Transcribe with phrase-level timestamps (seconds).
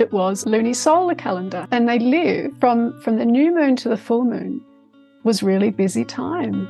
[0.00, 1.66] it was lunisolar calendar.
[1.70, 4.64] And they live from, from the new moon to the full moon
[5.24, 6.68] was really busy time.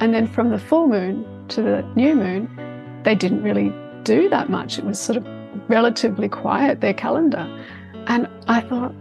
[0.00, 2.48] And then from the full moon to the new moon,
[3.04, 3.72] they didn't really
[4.02, 4.78] do that much.
[4.78, 5.26] It was sort of
[5.68, 7.46] relatively quiet, their calendar.
[8.06, 8.94] And I thought,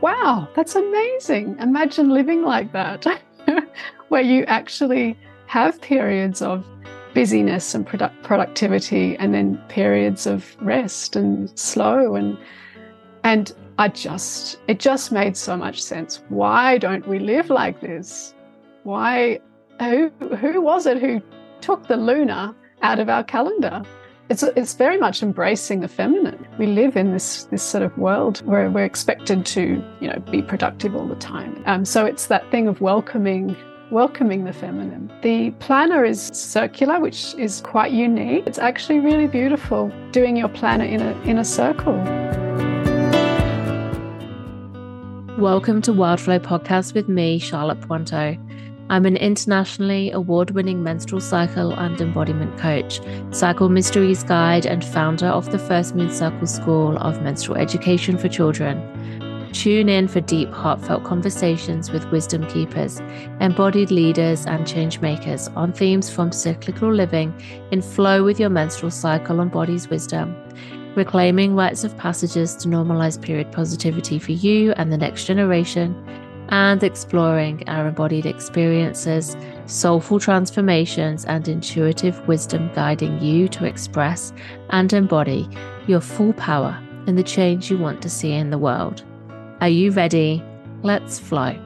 [0.00, 1.56] wow, that's amazing.
[1.60, 3.06] Imagine living like that,
[4.08, 6.64] where you actually have periods of
[7.14, 12.38] busyness and product productivity and then periods of rest and slow and
[13.24, 16.22] and I just it just made so much sense.
[16.28, 18.34] Why don't we live like this?
[18.82, 19.40] Why
[19.78, 21.22] who who was it who
[21.60, 23.82] took the lunar out of our calendar?
[24.28, 26.46] It's, it's very much embracing the feminine.
[26.56, 30.40] We live in this this sort of world where we're expected to, you know, be
[30.40, 31.62] productive all the time.
[31.66, 33.56] Um, so it's that thing of welcoming
[33.90, 35.10] welcoming the feminine.
[35.22, 38.46] The planner is circular, which is quite unique.
[38.46, 41.98] It's actually really beautiful doing your planner in a in a circle.
[45.40, 48.36] Welcome to Wildflow Podcast with me, Charlotte Pointeau.
[48.90, 55.28] I'm an internationally award winning menstrual cycle and embodiment coach, cycle mysteries guide, and founder
[55.28, 59.48] of the First Moon Circle School of Menstrual Education for Children.
[59.54, 63.00] Tune in for deep, heartfelt conversations with wisdom keepers,
[63.40, 67.32] embodied leaders, and change makers on themes from cyclical living
[67.70, 70.36] in flow with your menstrual cycle and body's wisdom
[71.00, 75.94] reclaiming rites of passages to normalize period positivity for you and the next generation,
[76.50, 79.34] and exploring our embodied experiences,
[79.64, 84.30] soulful transformations, and intuitive wisdom guiding you to express
[84.68, 85.48] and embody
[85.86, 89.02] your full power in the change you want to see in the world.
[89.62, 90.44] Are you ready?
[90.82, 91.56] Let's flow.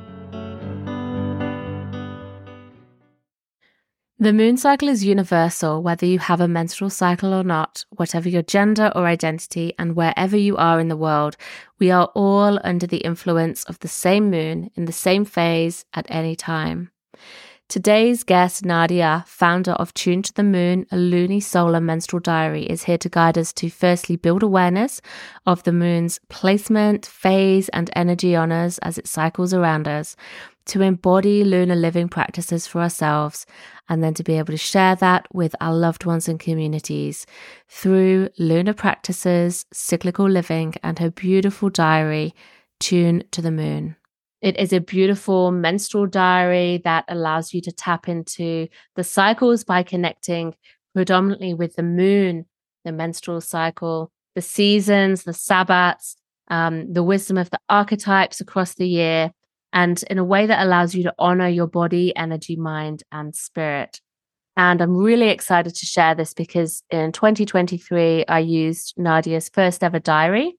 [4.21, 8.43] The moon cycle is universal, whether you have a menstrual cycle or not, whatever your
[8.43, 11.37] gender or identity, and wherever you are in the world.
[11.81, 16.07] We are all under the influence of the same moon in the same phase at
[16.09, 16.93] any time.
[17.69, 22.99] Today's guest, Nadiah, founder of Tune to the Moon, a lunisolar menstrual diary, is here
[22.99, 25.01] to guide us to firstly build awareness
[25.45, 30.15] of the moon's placement, phase, and energy on us as it cycles around us,
[30.67, 33.47] to embody lunar living practices for ourselves,
[33.89, 37.27] and then to be able to share that with our loved ones and communities
[37.69, 42.35] through lunar practices, cyclical living, and her beautiful diary,
[42.81, 43.97] Tune to the Moon.
[44.43, 49.83] It is a beautiful menstrual diary that allows you to tap into the cycles by
[49.83, 50.55] connecting
[50.95, 52.47] predominantly with the moon,
[52.85, 56.17] the menstrual cycle, the seasons, the sabbats,
[56.49, 59.33] um, the wisdom of the archetypes across the year,
[59.75, 64.01] and in a way that allows you to honor your body, energy, mind, and spirit.
[64.57, 69.99] And I'm really excited to share this because in 2023, I used Nadiah's first ever
[69.99, 70.57] diary.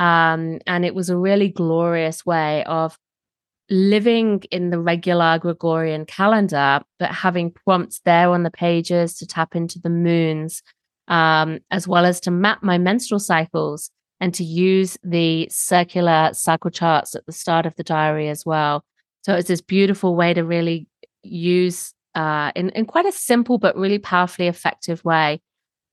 [0.00, 2.98] Um, and it was a really glorious way of
[3.70, 9.54] living in the regular Gregorian calendar, but having prompts there on the pages to tap
[9.54, 10.62] into the moons,
[11.06, 16.70] um, as well as to map my menstrual cycles and to use the circular cycle
[16.70, 18.84] charts at the start of the diary as well.
[19.22, 20.86] So it's this beautiful way to really
[21.22, 25.40] use, uh, in, in quite a simple but really powerfully effective way,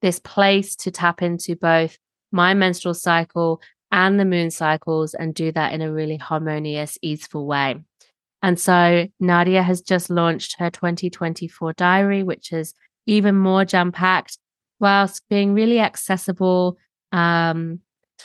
[0.02, 1.98] this place to tap into both
[2.32, 7.46] my menstrual cycle and the moon cycles and do that in a really harmonious, easeful
[7.46, 7.76] way.
[8.42, 12.74] And so Nadiah has just launched her 2024 diary, which is
[13.06, 14.38] even more jam packed
[14.80, 16.78] whilst being really accessible,
[17.12, 17.80] um,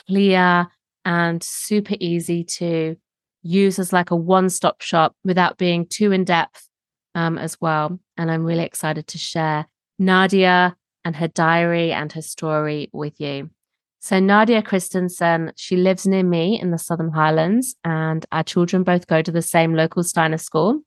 [0.06, 0.68] clear
[1.04, 2.96] and super easy to
[3.42, 6.68] use as like a one-stop shop without being too in depth
[7.14, 7.98] um, as well.
[8.16, 9.66] And I'm really excited to share
[10.00, 10.74] Nadiah
[11.04, 13.50] and her diary and her story with you.
[14.00, 19.06] So Nadiah Christensen, she lives near me in the Southern Highlands, and our children both
[19.06, 20.80] go to the same local Steiner school.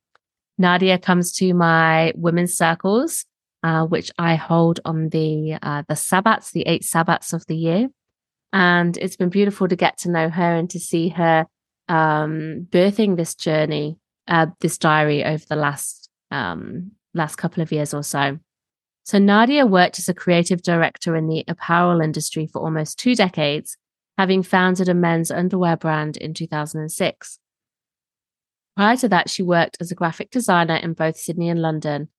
[0.59, 3.25] Nadiah comes to my women's circles,
[3.61, 7.89] uh, which I hold on the uh, the sabbats, the eight sabbats of the year.
[8.53, 11.47] And it's been beautiful to get to know her and to see her
[11.89, 17.93] um, birthing this journey, uh, this diary over the last um, last couple of years
[17.93, 18.39] or so.
[19.03, 23.75] So Nadiah worked as a creative director in the apparel industry for almost two decades,
[24.17, 27.39] having founded a men's underwear brand in 2006.
[28.75, 32.09] Prior to that, she worked as a graphic designer in both Sydney and London.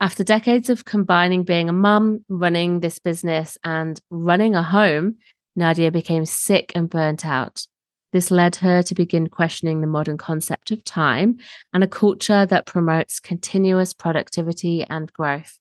[0.00, 5.18] After decades of combining being a mum, running this business, and running a home,
[5.58, 7.66] Nadiah became sick and burnt out.
[8.12, 11.38] This led her to begin questioning the modern concept of time
[11.72, 15.58] and a culture that promotes continuous productivity and growth.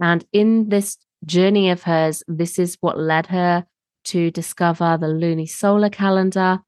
[0.00, 0.96] And in this
[1.26, 3.66] journey of hers, this is what led her
[4.04, 6.60] to discover the lunisolar calendar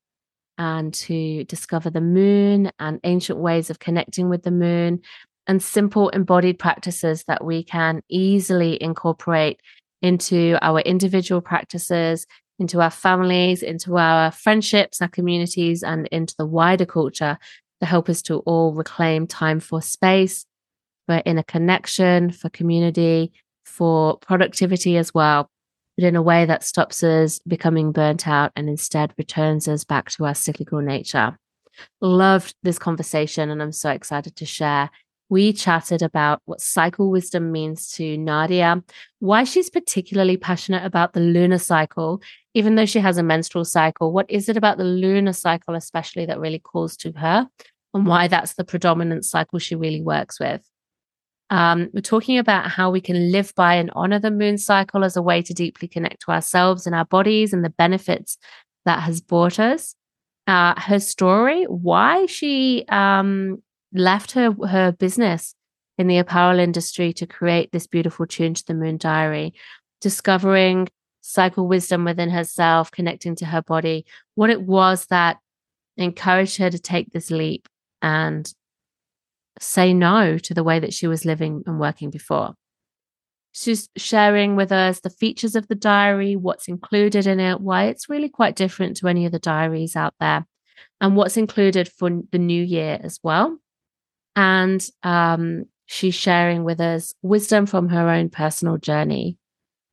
[0.58, 5.00] and to discover the moon and ancient ways of connecting with the moon
[5.46, 9.60] and simple embodied practices that we can easily incorporate
[10.02, 12.26] into our individual practices,
[12.58, 17.38] into our families, into our friendships, our communities, and into the wider culture
[17.80, 20.46] to help us to all reclaim time for space,
[21.06, 23.32] for inner connection, for community,
[23.64, 25.50] for productivity as well,
[25.96, 30.10] but in a way that stops us becoming burnt out and instead returns us back
[30.10, 31.36] to our cyclical nature.
[32.00, 34.90] Loved this conversation, and I'm so excited to share
[35.32, 38.84] we chatted about what cycle wisdom means to Nadiah,
[39.18, 42.20] why she's particularly passionate about the lunar cycle,
[42.52, 44.12] even though she has a menstrual cycle.
[44.12, 47.48] What is it about the lunar cycle, especially, that really calls to her,
[47.94, 50.60] and why that's the predominant cycle she really works with?
[51.48, 55.16] Um, we're talking about how we can live by and honor the moon cycle as
[55.16, 58.36] a way to deeply connect to ourselves and our bodies and the benefits
[58.84, 59.94] that has brought us.
[60.46, 65.54] Uh, her story, why she um, left her her business
[65.98, 69.52] in the apparel industry to create this beautiful tune to the moon diary
[70.00, 70.88] discovering
[71.20, 74.04] cycle wisdom within herself connecting to her body
[74.34, 75.38] what it was that
[75.96, 77.68] encouraged her to take this leap
[78.00, 78.52] and
[79.60, 82.54] say no to the way that she was living and working before.
[83.52, 88.08] She's sharing with us the features of the diary what's included in it why it's
[88.08, 90.46] really quite different to any of the diaries out there
[91.00, 93.58] and what's included for the new year as well
[94.36, 99.36] and um, she's sharing with us wisdom from her own personal journey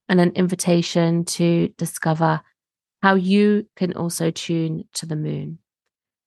[0.08, 2.42] and an invitation to discover
[3.02, 5.60] how you can also tune to the moon.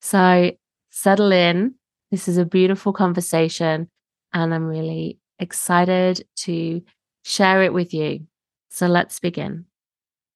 [0.00, 0.53] So
[0.91, 1.75] settle in.
[2.11, 3.88] This is a beautiful conversation,
[4.32, 6.82] and I'm really excited to
[7.25, 8.26] share it with you.
[8.70, 9.67] So let's begin.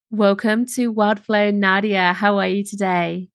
[0.09, 2.13] Welcome to Wildflow Nadiah.
[2.13, 3.29] How are you today?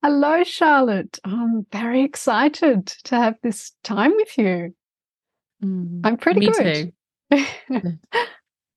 [0.00, 1.18] Hello, Charlotte.
[1.24, 4.74] I'm very excited to have this time with you.
[5.64, 6.92] Mm, I'm pretty me good.
[7.32, 7.42] Too.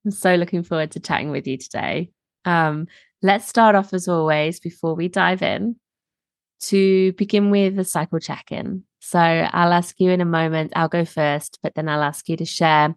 [0.04, 2.10] I'm so looking forward to chatting with you today.
[2.44, 2.88] Um,
[3.22, 5.76] let's start off as always before we dive in
[6.62, 8.82] to begin with a cycle check in.
[8.98, 12.36] So I'll ask you in a moment, I'll go first, but then I'll ask you
[12.36, 12.96] to share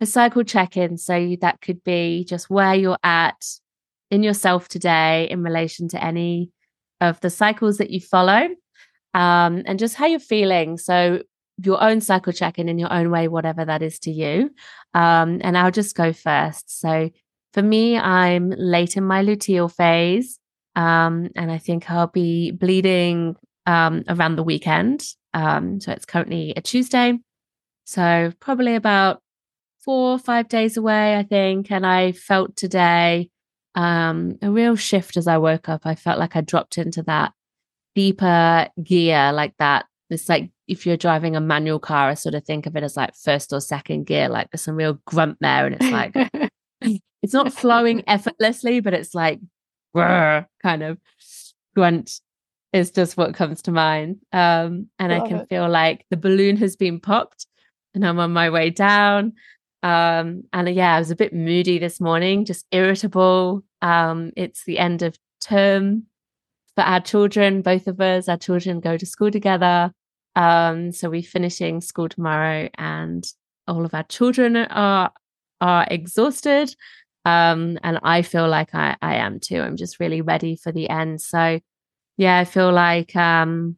[0.00, 0.98] a cycle check in.
[0.98, 3.44] So that could be just where you're at
[4.08, 6.52] in yourself today in relation to any
[7.00, 8.48] of the cycles that you follow
[9.14, 10.78] um, and just how you're feeling.
[10.78, 11.22] So,
[11.62, 14.50] your own cycle check in in your own way, whatever that is to you.
[14.94, 16.80] Um, and I'll just go first.
[16.80, 17.10] So,
[17.52, 20.38] for me, I'm late in my luteal phase.
[20.76, 23.36] Um, and I think I'll be bleeding
[23.66, 25.04] um, around the weekend.
[25.34, 27.18] Um, so, it's currently a Tuesday.
[27.84, 29.20] So, probably about
[29.84, 31.70] four or five days away, I think.
[31.70, 33.30] And I felt today
[33.74, 35.82] um, a real shift as I woke up.
[35.84, 37.32] I felt like I dropped into that
[37.94, 39.86] deeper gear, like that.
[40.08, 42.96] It's like if you're driving a manual car, I sort of think of it as
[42.96, 45.66] like first or second gear, like there's some real grunt there.
[45.66, 46.14] And it's like,
[47.22, 49.40] it's not flowing effortlessly, but it's like,
[50.62, 50.98] kind of
[51.74, 52.20] grunt
[52.72, 54.16] is just what comes to mind.
[54.32, 55.48] Um, and Love I can it.
[55.48, 57.46] feel like the balloon has been popped
[57.94, 59.32] and I'm on my way down.
[59.82, 63.64] Um, and uh, yeah, I was a bit moody this morning, just irritable.
[63.80, 66.04] Um, it's the end of term
[66.74, 68.28] for our children, both of us.
[68.28, 69.92] Our children go to school together.
[70.36, 73.24] Um, so we're finishing school tomorrow, and
[73.66, 75.12] all of our children are
[75.60, 76.74] are exhausted.
[77.24, 79.60] Um, and I feel like I, I am too.
[79.60, 81.20] I'm just really ready for the end.
[81.20, 81.60] So
[82.16, 83.76] yeah, I feel like um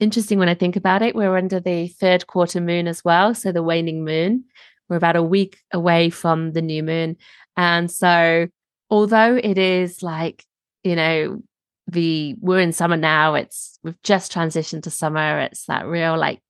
[0.00, 1.14] interesting when I think about it.
[1.14, 4.44] We're under the third quarter moon as well, so the waning moon.
[4.88, 7.16] We're about a week away from the new moon.
[7.56, 8.48] And so,
[8.90, 10.44] although it is like,
[10.82, 11.42] you know,
[11.86, 15.40] the we're in summer now, it's we've just transitioned to summer.
[15.40, 16.40] It's that real like,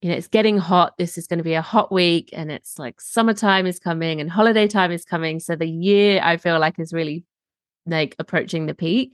[0.00, 0.96] you know, it's getting hot.
[0.98, 4.30] This is going to be a hot week, and it's like summertime is coming and
[4.30, 5.40] holiday time is coming.
[5.40, 7.24] So the year I feel like is really
[7.86, 9.12] like approaching the peak.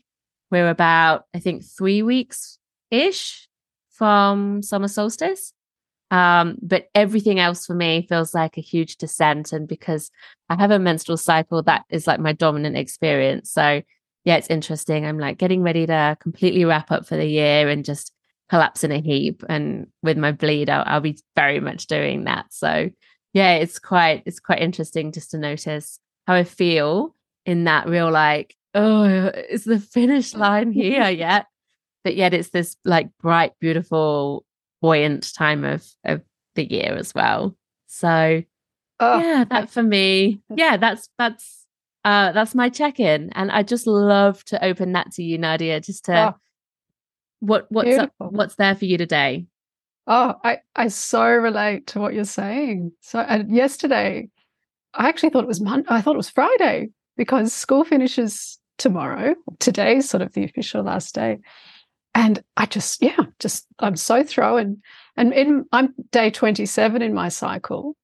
[0.50, 2.58] We're about, I think, three weeks
[2.90, 3.48] ish
[3.90, 5.52] from summer solstice.
[6.10, 9.52] Um, but everything else for me feels like a huge descent.
[9.52, 10.10] And because
[10.48, 13.50] I have a menstrual cycle, that is like my dominant experience.
[13.50, 13.82] So,
[14.24, 15.04] yeah, it's interesting.
[15.04, 18.12] I'm like getting ready to completely wrap up for the year and just
[18.48, 19.42] collapse in a heap.
[19.48, 22.46] And with my bleed, I'll, I'll be very much doing that.
[22.50, 22.90] So,
[23.32, 28.10] yeah, it's quite it's quite interesting just to notice how I feel in that real
[28.10, 31.46] like, oh, is the finish line here yet?
[32.04, 34.44] But yet it's this like bright, beautiful
[34.84, 36.20] buoyant time of of
[36.54, 37.56] the year as well.
[37.86, 38.42] So
[39.00, 41.62] oh, yeah, that for me, yeah, that's that's
[42.04, 46.04] Uh, that's my check-in, and I just love to open that to you, Nadiah, just
[46.04, 46.34] to oh,
[47.40, 49.46] what what's up, what's there for you today.
[50.06, 52.92] Oh, I I so relate to what you're saying.
[53.00, 54.28] So, and yesterday,
[54.92, 55.88] I actually thought it was Monday.
[55.88, 59.34] I thought it was Friday because school finishes tomorrow.
[59.58, 61.38] Today's sort of the official last day.
[62.14, 64.82] And I just, yeah, just I'm so thrown.
[65.16, 67.96] And in, I'm day 27 in my cycle.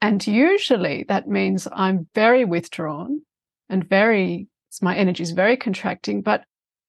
[0.00, 3.20] And usually that means I'm very withdrawn
[3.68, 4.48] and very,
[4.80, 6.42] my energy is very contracting, but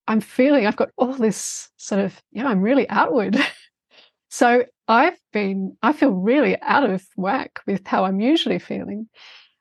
[0.07, 3.37] I'm feeling I've got all this sort of, yeah, I'm really outward.
[4.29, 9.09] so I've been, I feel really out of whack with how I'm usually feeling,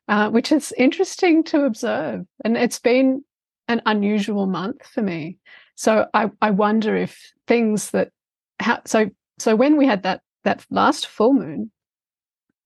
[0.09, 2.25] uh, which is interesting to observe.
[2.45, 3.25] And it's been
[3.69, 5.39] an unusual month for me.
[5.77, 8.11] So I, I wonder if things that,
[8.59, 11.71] how, so, so when we had that, that last full moon,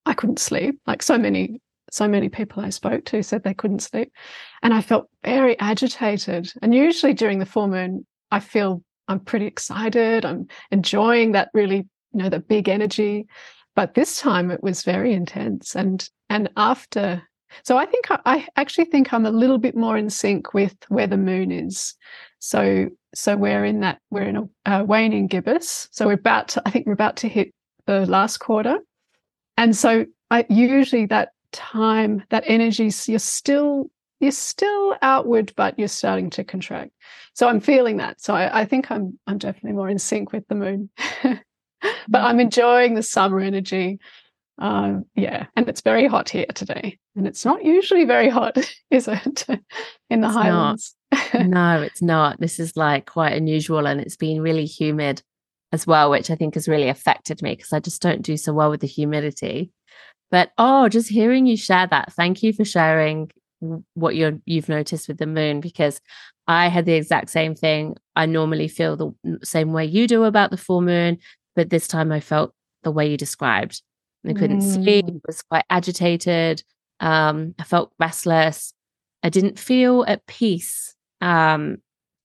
[0.06, 0.80] I couldn't sleep.
[0.86, 4.12] Like so many, so many people I spoke to said they couldn't sleep.
[4.62, 6.52] And I felt very agitated.
[6.62, 10.24] And usually during the full moon, I feel I'm pretty excited.
[10.24, 13.26] I'm enjoying that really, you know, the big energy.
[13.76, 15.74] But this time it was very intense.
[15.74, 17.22] And and after
[17.62, 20.74] so I think I, I actually think I'm a little bit more in sync with
[20.88, 21.94] where the moon is.
[22.44, 24.36] So so we're in that we're in
[24.66, 25.88] a uh, waning gibbous.
[25.92, 27.54] So we're about to I think we're about to hit
[27.86, 28.80] the last quarter.
[29.56, 35.88] And so I usually that time, that energy, you're still you're still outward, but you're
[35.88, 36.90] starting to contract.
[37.32, 38.20] So I'm feeling that.
[38.20, 40.90] So I, I think I'm I'm definitely more in sync with the moon.
[41.22, 44.00] but I'm enjoying the summer energy.
[44.58, 48.56] Um, yeah, and it's very hot here today, and it's not usually very hot,
[48.90, 49.46] is it?
[50.10, 50.94] in the it's Highlands.
[51.34, 52.40] No, it's not.
[52.40, 55.22] This is like quite unusual, and it's been really humid
[55.72, 58.52] as well, which I think has really affected me because I just don't do so
[58.52, 59.72] well with the humidity.
[60.30, 63.30] But oh, just hearing you share that, thank you for sharing
[63.94, 66.00] what you're you've noticed with the moon because
[66.46, 67.96] I had the exact same thing.
[68.16, 71.18] I normally feel the same way you do about the full moon,
[71.56, 73.82] but this time I felt the way you described.
[74.26, 74.74] I couldn't mm.
[74.74, 76.62] sleep, was quite agitated.
[77.00, 78.72] Um, I felt restless.
[79.22, 80.94] I didn't feel at peace.
[81.20, 81.78] Um,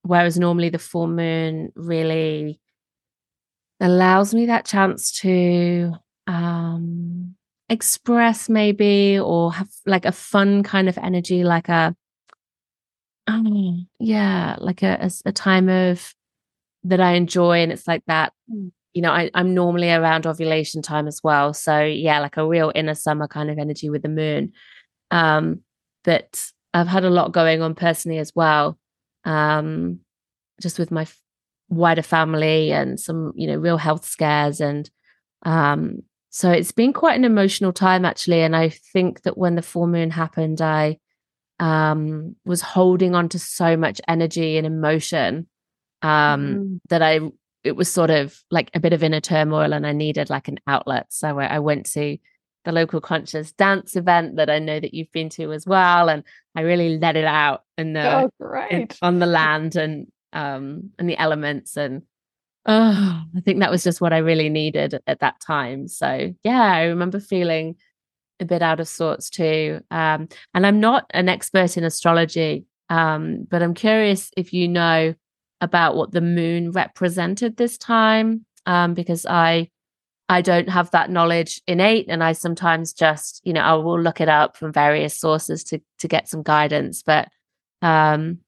[0.04, 2.60] whereas normally the full moon really
[3.80, 5.94] allows me that chance to
[6.28, 7.36] um,
[7.70, 11.96] express maybe or have like a fun kind of energy like a
[13.28, 16.14] oh yeah like a, a, a time of
[16.84, 18.72] that i enjoy and it's like that mm.
[18.94, 22.72] you know I, i'm normally around ovulation time as well so yeah like a real
[22.74, 24.52] inner summer kind of energy with the moon
[25.12, 25.62] um
[26.04, 28.78] but i've had a lot going on personally as well
[29.26, 30.00] um
[30.62, 31.06] just with my
[31.70, 34.90] wider family and some you know real health scares and
[35.46, 36.00] um
[36.32, 39.88] so it's been quite an emotional time actually and i think that when the full
[39.88, 40.98] moon happened i
[41.60, 45.48] um was holding on to so much energy and emotion
[46.02, 46.80] um mm.
[46.90, 47.20] that i
[47.64, 50.60] it was sort of like a bit of inner turmoil and i needed like an
[50.66, 52.18] outlet so i, I went to
[52.66, 56.24] the local conscious dance event that i know that you've been to as well and
[56.56, 58.72] i really let it out in the oh, great.
[58.72, 62.04] In, on the land and um and the elements and
[62.66, 66.62] oh i think that was just what i really needed at that time so yeah
[66.62, 67.76] i remember feeling
[68.40, 73.46] a bit out of sorts too um and i'm not an expert in astrology um
[73.50, 75.14] but i'm curious if you know
[75.62, 79.68] about what the moon represented this time um because i
[80.30, 84.22] i don't have that knowledge innate and i sometimes just you know i will look
[84.22, 87.28] it up from various sources to to get some guidance but
[87.82, 88.40] um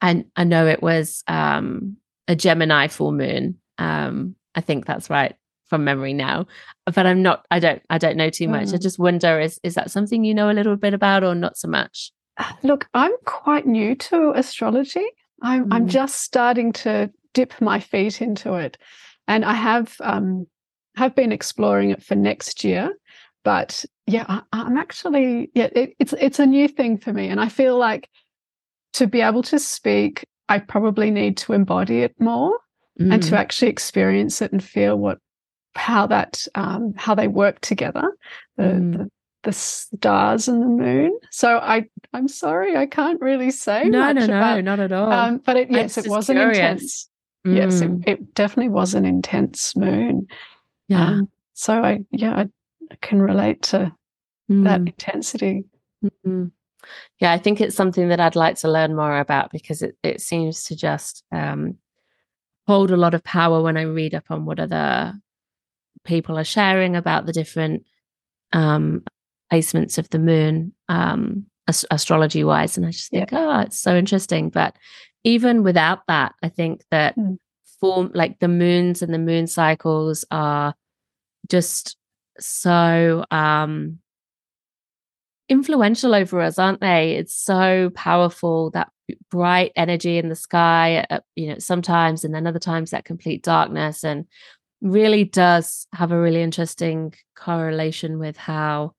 [0.00, 1.96] I, I know it was um,
[2.26, 3.58] a Gemini full moon.
[3.78, 5.34] Um, I think that's right
[5.66, 6.46] from memory now,
[6.86, 7.46] but I'm not.
[7.50, 7.82] I don't.
[7.90, 8.68] I don't know too much.
[8.68, 8.74] Mm.
[8.74, 11.56] I just wonder is is that something you know a little bit about or not
[11.56, 12.12] so much?
[12.62, 15.06] Look, I'm quite new to astrology.
[15.42, 15.74] I'm mm.
[15.74, 18.78] I'm just starting to dip my feet into it,
[19.26, 20.46] and I have um,
[20.98, 22.94] have been exploring it for next year.
[23.44, 27.40] But yeah, I, am actually yeah, it, it's it's a new thing for me, and
[27.40, 28.08] I feel like
[28.94, 32.58] to be able to speak, I probably need to embody it more
[33.00, 33.12] mm.
[33.12, 33.38] and to mm.
[33.38, 35.18] actually experience it and feel what
[35.76, 38.16] how that um, how they work together,
[38.56, 38.98] the, mm.
[38.98, 39.10] the,
[39.44, 41.18] the stars and the moon.
[41.30, 45.12] So I I'm sorry I can't really say no no about, no not at all.
[45.12, 47.08] Um, but it, yes, it was an intense.
[47.46, 47.56] Mm.
[47.56, 48.08] Yes, it, mm.
[48.08, 50.26] it, definitely was an intense moon.
[50.88, 51.06] Yeah.
[51.06, 52.48] Um, so I yeah I,
[52.90, 53.92] I can relate to
[54.48, 54.86] that mm.
[54.86, 55.64] intensity.
[56.04, 56.46] Mm-hmm
[57.18, 60.20] yeah, I think it's something that I'd like to learn more about because it, it
[60.20, 61.76] seems to just um,
[62.66, 65.14] hold a lot of power when I read up on what other
[66.04, 67.84] people are sharing about the different
[68.52, 69.02] um,
[69.52, 70.72] placements of the moon.
[70.88, 72.76] Um, ast- astrology wise.
[72.76, 73.38] And I just think, yeah.
[73.38, 74.48] oh, it's so interesting.
[74.50, 74.76] But
[75.24, 77.38] even without that, I think that mm.
[77.80, 80.74] form like the moons and the moon cycles are
[81.48, 81.96] just
[82.38, 83.98] so um
[85.48, 88.90] influential over us aren't they it's so powerful that
[89.30, 93.42] bright energy in the sky uh, you know sometimes and then other times that complete
[93.42, 94.26] darkness and
[94.80, 98.92] really does have a really interesting correlation with how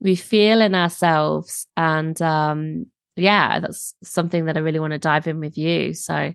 [0.00, 5.26] we feel in ourselves and um yeah that's something that i really want to dive
[5.26, 6.32] in with you so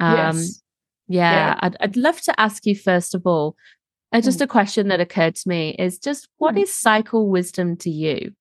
[0.00, 0.62] um yes.
[1.08, 1.58] yeah, yeah.
[1.60, 3.56] I'd, I'd love to ask you first of all
[4.12, 4.42] uh, just mm.
[4.42, 6.66] a question that occurred to me is just what mm.
[6.66, 8.32] cycle wisdom to you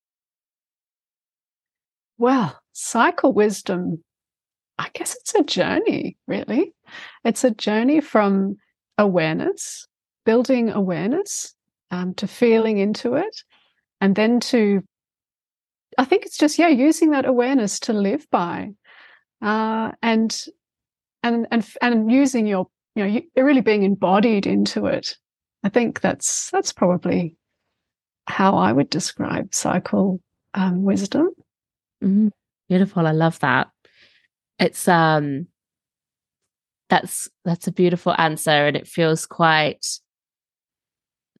[2.18, 4.04] well cycle wisdom
[4.78, 6.74] i guess it's a journey really
[7.24, 8.58] it's a journey from
[9.02, 9.88] awareness,
[10.26, 11.54] building awareness
[11.90, 13.44] um, to feeling into it,
[14.00, 14.84] and then to,
[15.98, 18.72] I think it's just, yeah, using that awareness to live by.
[19.42, 20.46] Uh, and
[21.24, 25.16] and and and using your you know you're really being embodied into it
[25.64, 27.36] i think that's that's probably
[28.28, 30.20] how i would describe cycle
[30.54, 31.30] um, wisdom.
[32.04, 32.28] Mm-hmm.
[32.68, 33.70] beautiful i love that.
[34.60, 35.48] It's um
[36.90, 39.86] that's that's a beautiful answer and it feels quite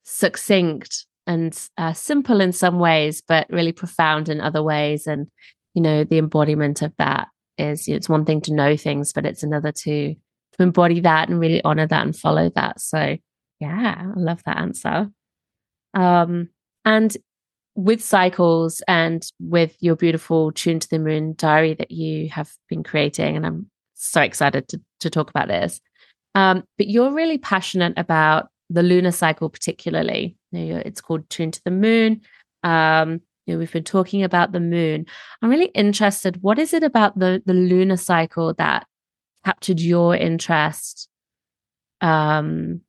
[0.04, 5.28] succinct and uh, simple in some ways but really profound in other ways and
[5.74, 9.14] you know the embodiment of that is you know, it's one thing to know things
[9.14, 10.16] but it's another to
[10.54, 12.80] to embody that and really honor that and follow that.
[12.80, 13.18] So
[13.62, 15.10] yeah i love that answer
[15.94, 16.50] um
[16.84, 17.16] and
[17.76, 22.84] with cycles and with your beautiful tune to the moon diary that you have been
[22.84, 25.80] creating and i'm so excited to, to talk about this.
[26.34, 30.36] Um, but you're really passionate about the lunar cycle, particularly.
[30.52, 32.22] You know, it's called Tune to the Moon.
[32.64, 35.06] Um, you know, we've been talking about the moon.
[35.42, 36.42] I'm really interested.
[36.42, 38.86] What is it about the the lunar cycle that
[39.44, 41.10] captured your interest?
[42.02, 42.82] Um,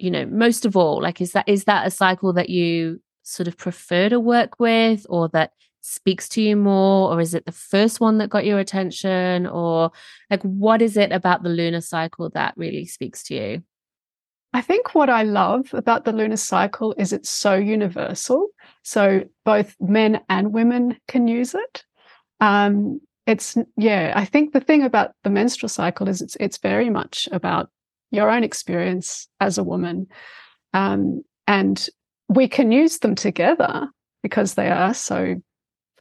[0.00, 3.48] you know, most of all, like, is that is that a cycle that you sort
[3.48, 7.52] of prefer to work with, or that speaks to you more or is it the
[7.52, 9.90] first one that got your attention or
[10.28, 13.62] like what is it about the lunar cycle that really speaks to you
[14.52, 18.48] I think what I love about the lunar cycle is it's so universal.
[18.82, 21.84] So both men and women can use it.
[22.40, 24.14] Um, it's yeah.
[24.16, 27.68] I think the thing about the menstrual cycle is it's it's very much about
[28.10, 30.06] your own experience as a woman,
[30.74, 31.88] um, and
[32.28, 33.88] we can use them together
[34.22, 35.36] because they are so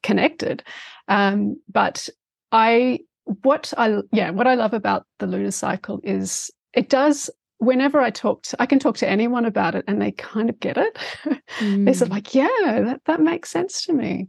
[0.04, 0.64] connected.
[1.08, 2.10] Um, but
[2.52, 3.00] I,
[3.44, 7.30] what I, yeah, what I love about the lunar cycle is it does.
[7.60, 10.60] Whenever I talk to, I can talk to anyone about it, and they kind of
[10.60, 10.98] get it.
[11.60, 11.86] Mm.
[11.86, 12.48] They're sort of like, yeah,
[12.86, 14.28] that that makes sense to me.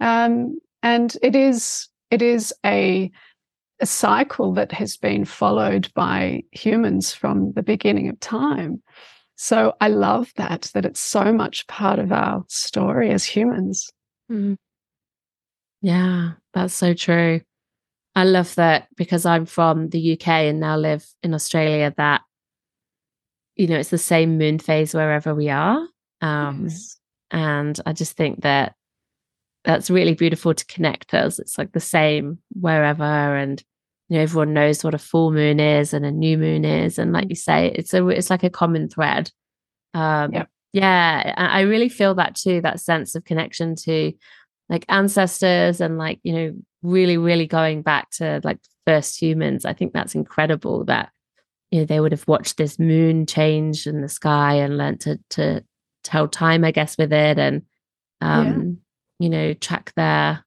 [0.00, 3.10] Um, and it is it is a
[3.80, 8.82] a cycle that has been followed by humans from the beginning of time.
[9.36, 13.88] So I love that, that it's so much part of our story as humans.
[14.30, 14.56] Mm.
[15.80, 17.40] Yeah, that's so true.
[18.16, 22.22] I love that because I'm from the UK and now live in Australia that
[23.54, 25.86] you know it's the same moon phase wherever we are.
[26.20, 26.98] Um yes.
[27.30, 28.74] and I just think that
[29.68, 31.38] that's really beautiful to connect us.
[31.38, 33.62] It's like the same wherever and
[34.08, 37.12] you know everyone knows what a full moon is and a new moon is and
[37.12, 39.30] like you say it's a it's like a common thread.
[39.92, 40.44] Um yeah.
[40.72, 44.14] yeah, I really feel that too that sense of connection to
[44.70, 49.72] like ancestors and like you know really really going back to like first humans i
[49.72, 51.10] think that's incredible that
[51.70, 55.18] you know they would have watched this moon change in the sky and learned to
[55.30, 55.62] to
[56.04, 57.62] tell time i guess with it and
[58.20, 58.74] um yeah.
[59.18, 60.44] You know track their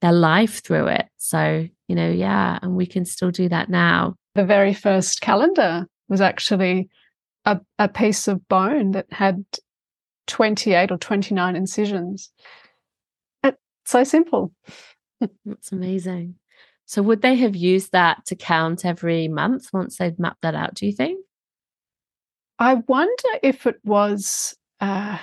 [0.00, 4.14] their life through it so you know yeah and we can still do that now
[4.34, 6.88] the very first calendar was actually
[7.44, 9.44] a, a piece of bone that had
[10.26, 12.30] 28 or 29 incisions
[13.84, 14.52] It's so simple.
[15.44, 16.36] That's amazing.
[16.86, 20.74] So, would they have used that to count every month once they'd mapped that out,
[20.74, 21.20] do you think?
[22.58, 25.18] I wonder if it was, uh,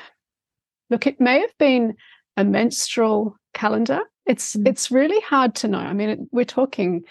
[0.89, 1.95] look, it may have been
[2.37, 4.01] a menstrual calendar.
[4.25, 4.67] It's mm.
[4.67, 5.79] it's really hard to know.
[5.79, 7.03] I mean, it, we're talking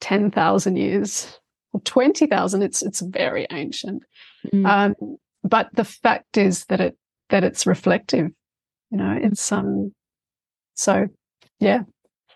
[0.00, 1.38] ten thousand years
[1.72, 2.62] or twenty thousand.
[2.62, 4.02] It's it's very ancient.
[4.52, 4.66] Mm.
[4.66, 6.96] Um, but the fact is that it
[7.30, 8.30] that it's reflective.
[8.90, 9.92] You know, it's um
[10.76, 11.08] so,
[11.58, 11.80] yeah,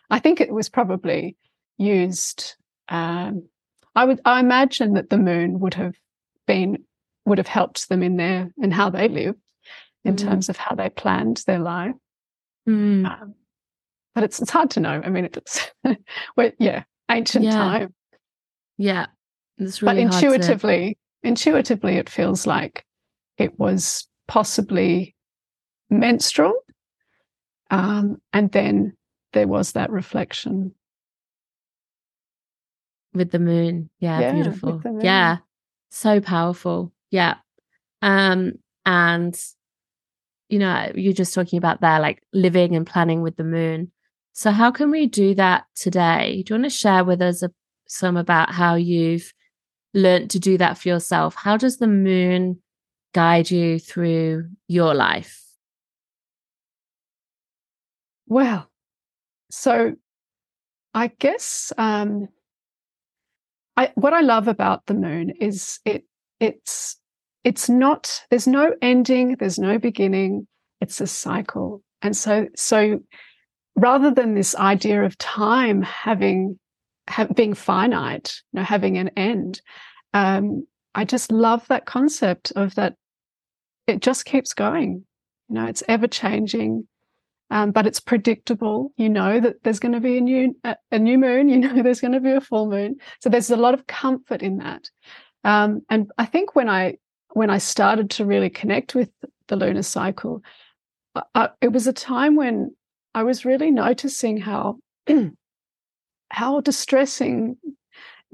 [0.09, 1.37] I think it was probably
[1.79, 2.57] used.
[2.89, 3.49] Um,
[3.95, 5.95] I would, I imagine that the moon would have
[6.47, 6.79] been
[7.27, 9.39] would have helped them in their in how they lived,
[10.05, 10.19] in mm.
[10.19, 11.95] terms of how they planned their life.
[12.69, 13.07] Mm.
[13.07, 13.35] Um,
[14.15, 15.01] but it's it's hard to know.
[15.05, 15.71] I mean, it's
[16.37, 17.53] well, yeah, ancient Yeah.
[17.53, 17.95] time,
[18.79, 19.07] Yeah.
[19.59, 22.85] It's really but hard to- intuitively, intuitively, it feels like
[23.37, 25.15] it was possibly
[25.91, 26.55] menstrual,
[27.71, 28.97] um, and then
[29.33, 30.75] there was that reflection.
[33.13, 33.91] with the moon.
[33.99, 34.81] Yeah, Yeah, beautiful.
[34.85, 35.01] moon.
[35.01, 35.39] Yeah.
[35.91, 36.93] So powerful.
[37.11, 37.39] Yeah.
[38.03, 38.53] Um
[38.87, 39.35] and
[40.51, 43.91] you know, you're just talking about there like living and planning with the moon.
[44.33, 46.43] So how can we do that today?
[46.45, 47.51] Do you want to share with us a,
[47.87, 49.33] some about how you've
[49.95, 51.35] learned to do that for yourself?
[51.35, 52.61] How does the moon
[53.13, 55.43] guide you through your life?
[58.27, 58.71] Well,
[59.51, 59.97] so
[60.95, 62.29] I guess um,
[63.77, 66.05] I what I love about the moon is it
[66.39, 67.00] it's
[67.45, 70.47] it's not there's no ending, there's no beginning.
[70.81, 73.01] It's a cycle, and so so
[73.77, 76.59] rather than this idea of time having
[77.09, 79.61] have, being finite, you know, having an end,
[80.15, 82.95] um, I just love that concept of that.
[83.87, 85.05] It just keeps going.
[85.49, 86.87] You know, it's ever changing
[87.51, 88.93] um, but it's predictable.
[88.97, 91.49] You know that there's going to be a new a, new moon.
[91.49, 92.97] You know there's going to be a full moon.
[93.21, 94.89] So there's a lot of comfort in that.
[95.43, 96.97] Um, and I think when I
[97.31, 99.11] when I started to really connect with
[99.49, 100.43] the lunar cycle,
[101.35, 102.75] I, it was a time when
[103.15, 104.79] I was really noticing how
[106.31, 107.57] how distressing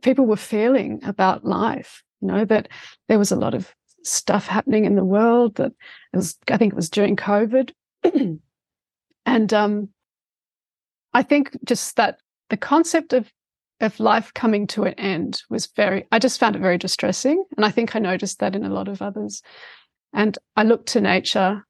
[0.03, 2.03] people were feeling about life.
[2.21, 2.69] You know that
[3.09, 5.57] there was a lot of stuff happening in the world.
[5.57, 5.73] That
[6.13, 7.73] was I think it was during COVID.
[9.27, 9.89] And um,
[11.13, 13.31] I think just that the concept of
[13.81, 16.07] of life coming to an end was very.
[16.11, 18.89] I just found it very distressing, and I think I noticed that in a lot
[18.89, 19.43] of others.
[20.13, 21.67] And I looked to nature,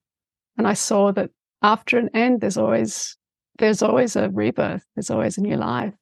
[0.56, 1.30] and I saw that
[1.62, 3.16] after an end, there's always
[3.58, 4.84] there's always a rebirth.
[4.94, 5.94] There's always a new life,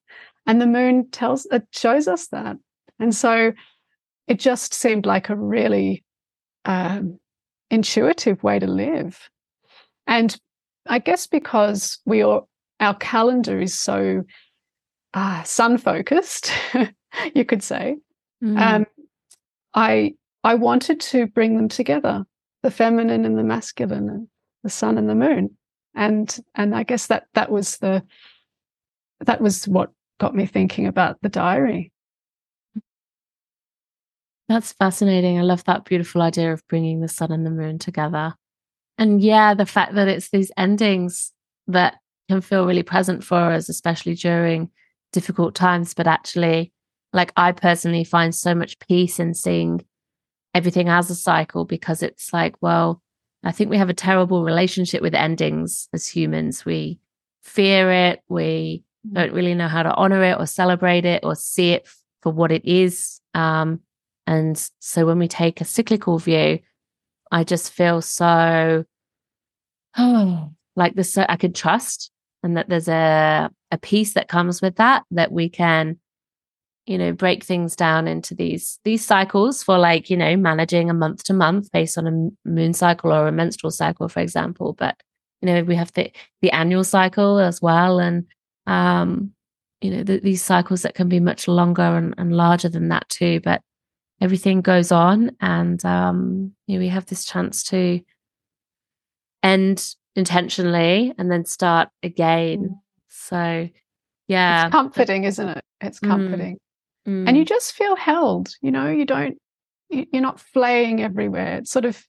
[0.46, 2.56] and the moon tells it shows us that.
[3.00, 3.52] And so,
[4.28, 6.04] it just seemed like a really
[6.64, 7.18] um,
[7.70, 9.28] intuitive way to live.
[10.06, 10.36] And
[10.86, 12.48] I guess because we all,
[12.80, 14.22] our calendar is so
[15.14, 16.52] uh, sun focused,
[17.34, 17.96] you could say.
[18.42, 18.60] Mm.
[18.60, 18.86] Um,
[19.74, 22.26] I I wanted to bring them together,
[22.62, 24.28] the feminine and the masculine, and
[24.62, 25.56] the sun and the moon,
[25.94, 28.02] and and I guess that that was the
[29.20, 31.92] that was what got me thinking about the diary.
[34.48, 35.38] That's fascinating.
[35.38, 38.34] I love that beautiful idea of bringing the sun and the moon together.
[38.98, 41.32] And yeah, the fact that it's these endings
[41.66, 41.96] that
[42.28, 44.70] can feel really present for us, especially during
[45.14, 45.94] difficult times.
[45.94, 46.72] But actually,
[47.14, 49.84] like I personally find so much peace in seeing
[50.52, 53.00] everything as a cycle because it's like, well,
[53.44, 56.64] I think we have a terrible relationship with endings as humans.
[56.64, 56.98] We
[57.42, 58.20] fear it.
[58.28, 61.88] We don't really know how to honor it or celebrate it or see it
[62.22, 63.20] for what it is.
[63.34, 63.80] Um,
[64.26, 66.58] and so when we take a cyclical view,
[67.30, 68.84] I just feel so
[69.96, 72.10] oh, like this so I could trust
[72.44, 75.98] and that there's a a peace that comes with that that we can
[76.86, 80.94] you know break things down into these these cycles for like you know managing a
[80.94, 84.74] month to month based on a moon cycle or a menstrual cycle for example.
[84.74, 84.96] But
[85.40, 87.98] you know we have the the annual cycle as well.
[87.98, 88.26] And
[88.66, 89.32] um
[89.80, 93.08] you know the, these cycles that can be much longer and, and larger than that
[93.08, 93.40] too.
[93.40, 93.62] But
[94.20, 98.00] everything goes on and um you know, we have this chance to
[99.42, 103.68] end intentionally and then start again so
[104.28, 105.64] yeah It's comforting, isn't it?
[105.80, 106.08] It's Mm.
[106.08, 106.58] comforting.
[107.06, 107.28] Mm.
[107.28, 109.36] and you just feel held you know you don't
[109.90, 112.02] you- you're not flaying everywhere it's sort of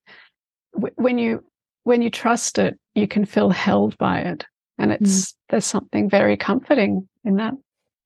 [0.95, 1.43] when you
[1.83, 4.45] when you trust it you can feel held by it
[4.77, 7.53] and it's there's something very comforting in that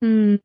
[0.03, 0.39] Mm.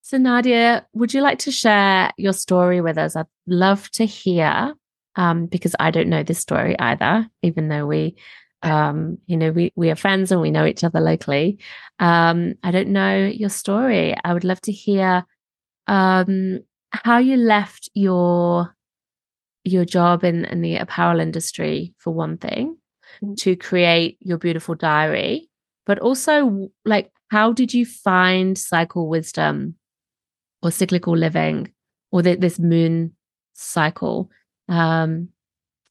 [0.00, 3.14] So, Nadiah, would you like to share your story with us?
[3.14, 4.72] I'd love to hear,
[5.16, 8.16] um, because I don't know this story either, even though we,
[8.62, 11.58] um, you know, we we are friends and we know each other locally.
[11.98, 14.14] Um, I don't know your story.
[14.24, 15.24] I would love to hear,
[15.86, 16.60] um,
[16.92, 18.74] how you left your
[19.64, 22.76] your job in in the apparel industry for one thing,
[23.22, 23.36] Mm.
[23.38, 25.48] to create your beautiful diary,
[25.86, 29.74] but also like how did you find cycle wisdom
[30.62, 31.72] or cyclical living
[32.12, 33.14] or th- this moon
[33.54, 34.30] cycle
[34.68, 35.28] um,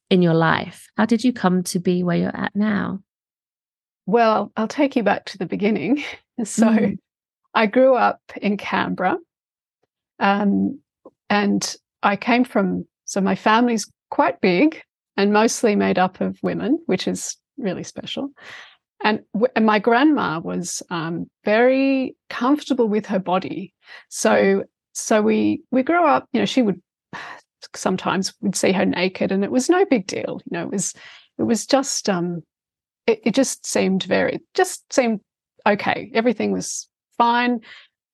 [0.10, 0.88] in your life?
[0.98, 3.00] How did you come to be where you're at now?
[4.10, 6.02] well i'll take you back to the beginning
[6.46, 6.98] so Mm.
[7.54, 9.18] i grew up in canberra
[10.20, 10.80] um,
[11.30, 14.82] and i came from so my family's quite big
[15.18, 18.30] and mostly made up of women which is really special
[19.04, 23.74] and, w- and my grandma was um, very comfortable with her body.
[24.10, 24.64] So
[24.94, 26.28] so we we grew up.
[26.34, 26.82] You know, she would
[27.76, 30.42] sometimes we'd see her naked, and it was no big deal.
[30.46, 30.94] You know, it was
[31.38, 32.44] it was just um,
[33.06, 35.22] it, it just seemed very just seemed
[35.66, 36.12] okay.
[36.14, 37.62] Everything was fine.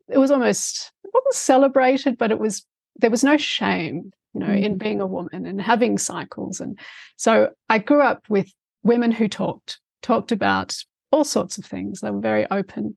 [0.10, 2.66] It was almost it wasn't celebrated, but it was
[2.98, 4.64] there was no shame you know, mm.
[4.64, 6.60] in being a woman and having cycles.
[6.60, 6.78] And
[7.18, 8.52] so I grew up with
[8.84, 10.76] women who talked, talked about
[11.12, 12.02] all sorts of things.
[12.02, 12.96] They were very open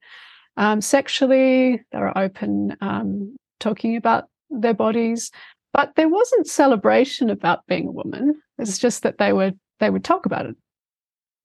[0.56, 5.30] um, sexually, they were open um, talking about their bodies.
[5.76, 8.40] But there wasn't celebration about being a woman.
[8.58, 10.56] It's just that they would they would talk about it.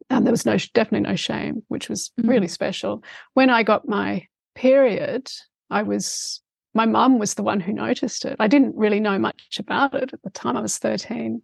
[0.10, 2.30] And there was no definitely no shame, which was mm.
[2.30, 3.04] really special.
[3.34, 5.30] When I got my period,
[5.70, 6.42] I was
[6.74, 8.38] my mum was the one who noticed it.
[8.40, 10.56] I didn't really know much about it at the time.
[10.56, 11.42] I was 13.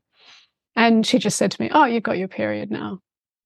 [0.78, 3.00] And she just said to me, Oh, you've got your period now.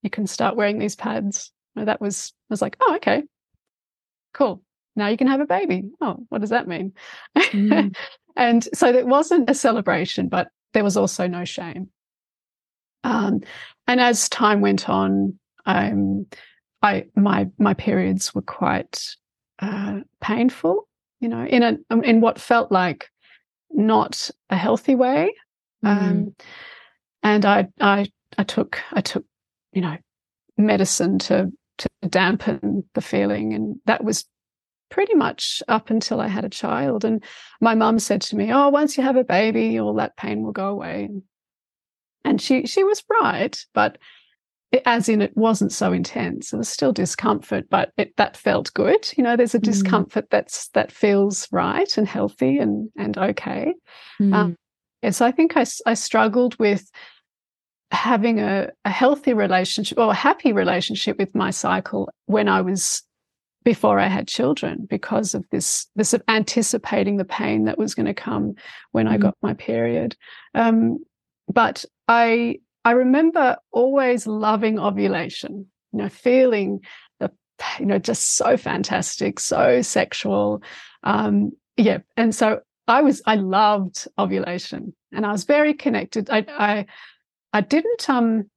[0.04, 1.52] You can start wearing these pads.
[1.76, 3.24] And that was, I was like, Oh, okay,
[4.36, 4.62] cool.
[4.96, 5.84] Now you can have a baby.
[6.02, 6.94] Oh, what does that mean?
[7.38, 7.96] Mm.
[8.36, 11.90] and so it wasn't a celebration, but there was also no shame.
[13.04, 13.42] Um,
[13.88, 16.28] and as time went on, um,
[16.82, 19.16] I my my periods were quite
[19.60, 20.88] uh, painful
[21.22, 23.10] you know, in a um, in what felt like
[23.70, 25.34] not a healthy way.
[25.86, 25.90] Mm.
[25.90, 26.36] Um,
[27.24, 29.24] and I I I took I took
[29.72, 29.98] you know
[30.58, 34.26] medicine to to dampen the feeling, and that was
[34.92, 37.04] pretty much up until I had a child.
[37.04, 37.24] And
[37.60, 40.52] my mum said to me, "Oh, once you have a baby, all that pain will
[40.52, 41.10] go away."
[42.24, 43.98] And she she was right, but
[44.86, 46.54] as in it wasn't so intense.
[46.54, 49.12] It was still discomfort, but it, that felt good.
[49.18, 49.64] You know, there's a mm.
[49.64, 53.74] discomfort that's that feels right and healthy and and okay.
[54.22, 54.34] Mm.
[54.34, 54.56] Um,
[55.04, 56.90] and so I think I, I struggled with
[57.92, 63.04] having a, a healthy relationship or a happy relationship with my cycle when I was
[63.64, 68.08] before I had children because of this this of anticipating the pain that was going
[68.08, 68.56] to come
[68.92, 69.12] when mm.
[69.12, 70.16] I got my period.
[70.56, 71.00] Um,
[71.48, 76.80] but I I remember always loving ovulation, you know, feeling
[77.20, 77.32] the,
[77.80, 80.64] you know, just so fantastic, so sexual.
[81.04, 82.00] Um, yeah.
[82.18, 86.30] And so I was, I loved ovulation and I was very connected.
[86.30, 86.86] I, I,
[87.54, 88.50] I didn't, um,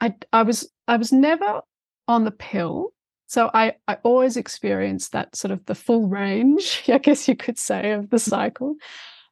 [0.00, 1.60] I, I was, I was never
[2.06, 2.92] on the pill.
[3.28, 7.58] So I, I always experience that sort of the full range, I guess you could
[7.58, 8.74] say, of the cycle.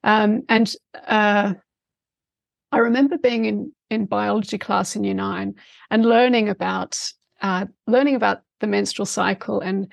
[0.04, 0.72] Um, and
[1.08, 1.54] uh,
[2.70, 5.54] I remember being in in biology class in year nine
[5.90, 6.98] and learning about
[7.40, 9.90] uh, learning about the menstrual cycle and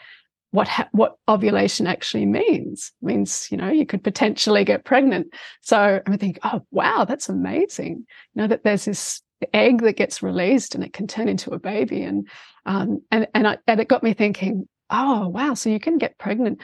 [0.51, 2.91] what ha- what ovulation actually means.
[3.01, 5.33] It means you know you could potentially get pregnant.
[5.61, 8.05] So i think oh wow that's amazing.
[8.35, 9.22] You know that there's this
[9.55, 12.27] egg that gets released and it can turn into a baby and
[12.65, 16.17] um, and and, I, and it got me thinking oh wow so you can get
[16.17, 16.61] pregnant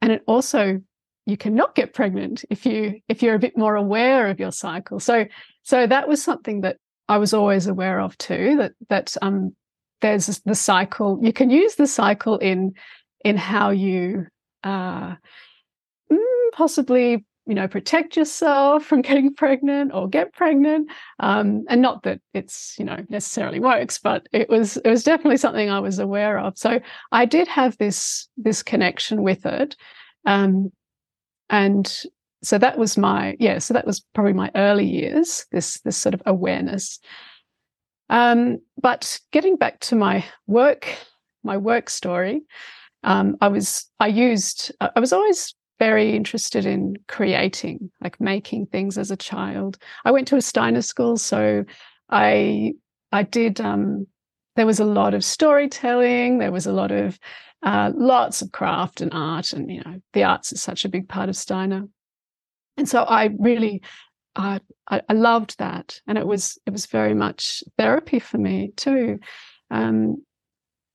[0.00, 0.80] and it also
[1.26, 5.00] you cannot get pregnant if you if you're a bit more aware of your cycle
[5.00, 5.26] so
[5.62, 6.76] so that was something that
[7.08, 8.56] I was always aware of too.
[8.56, 9.54] That that um,
[10.00, 11.18] there's the cycle.
[11.22, 12.74] You can use the cycle in
[13.24, 14.26] in how you
[14.64, 15.14] uh,
[16.10, 22.02] mm, possibly you know protect yourself from getting pregnant or get pregnant um, and not
[22.04, 25.98] that it's you know necessarily works but it was it was definitely something i was
[25.98, 26.56] aware of.
[26.56, 29.76] So i did have this this connection with it
[30.26, 30.70] um,
[31.50, 32.04] and
[32.42, 36.14] so that was my yeah so that was probably my early years this this sort
[36.14, 36.98] of awareness.
[38.08, 40.86] Um, but getting back to my work
[41.42, 42.42] my work story
[43.04, 48.96] um, i was i used i was always very interested in creating like making things
[48.96, 51.64] as a child i went to a steiner school so
[52.10, 52.72] i
[53.10, 54.06] i did um,
[54.56, 57.18] there was a lot of storytelling there was a lot of
[57.64, 61.08] uh, lots of craft and art and you know the arts is such a big
[61.08, 61.82] part of steiner
[62.76, 63.82] and so I really
[64.34, 68.72] uh, I, I, loved that, and it was it was very much therapy for me
[68.76, 69.18] too.
[69.70, 70.24] Um,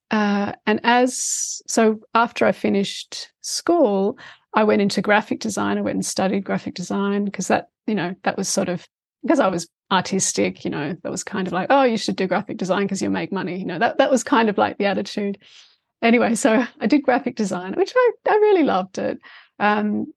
[0.10, 4.18] uh, and as so after I finished school,
[4.54, 5.78] I went into graphic design.
[5.78, 8.88] I went and studied graphic design because that you know that was sort of
[9.22, 10.64] because I was artistic.
[10.64, 13.12] You know that was kind of like oh you should do graphic design because you'll
[13.12, 13.60] make money.
[13.60, 15.38] You know that that was kind of like the attitude.
[16.02, 19.20] Anyway, so I did graphic design, which I I really loved it.
[19.60, 20.08] Um,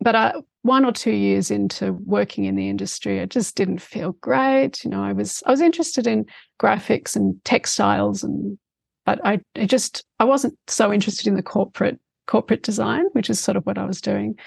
[0.00, 4.12] but I, one or two years into working in the industry, it just didn't feel
[4.12, 4.82] great.
[4.82, 6.26] You know, I was I was interested in
[6.60, 8.58] graphics and textiles, and
[9.04, 13.40] but I, I just I wasn't so interested in the corporate corporate design, which is
[13.40, 14.38] sort of what I was doing.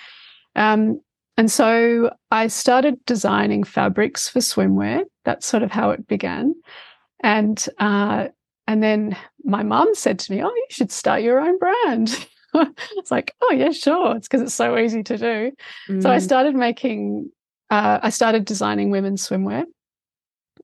[0.56, 1.02] Um,
[1.38, 5.04] and so I started designing fabrics for swimwear.
[5.24, 6.56] That's sort of how it began.
[7.24, 8.30] And uh,
[8.68, 13.12] and then my mum said to me, "Oh, you should start your own brand." it's
[13.12, 15.52] like, "Oh yeah, sure." It's because it's so easy to do.
[15.90, 16.02] Mm.
[16.02, 16.22] So I mm.
[16.22, 17.30] started making.
[17.70, 19.66] Uh, I started designing women's swimwear,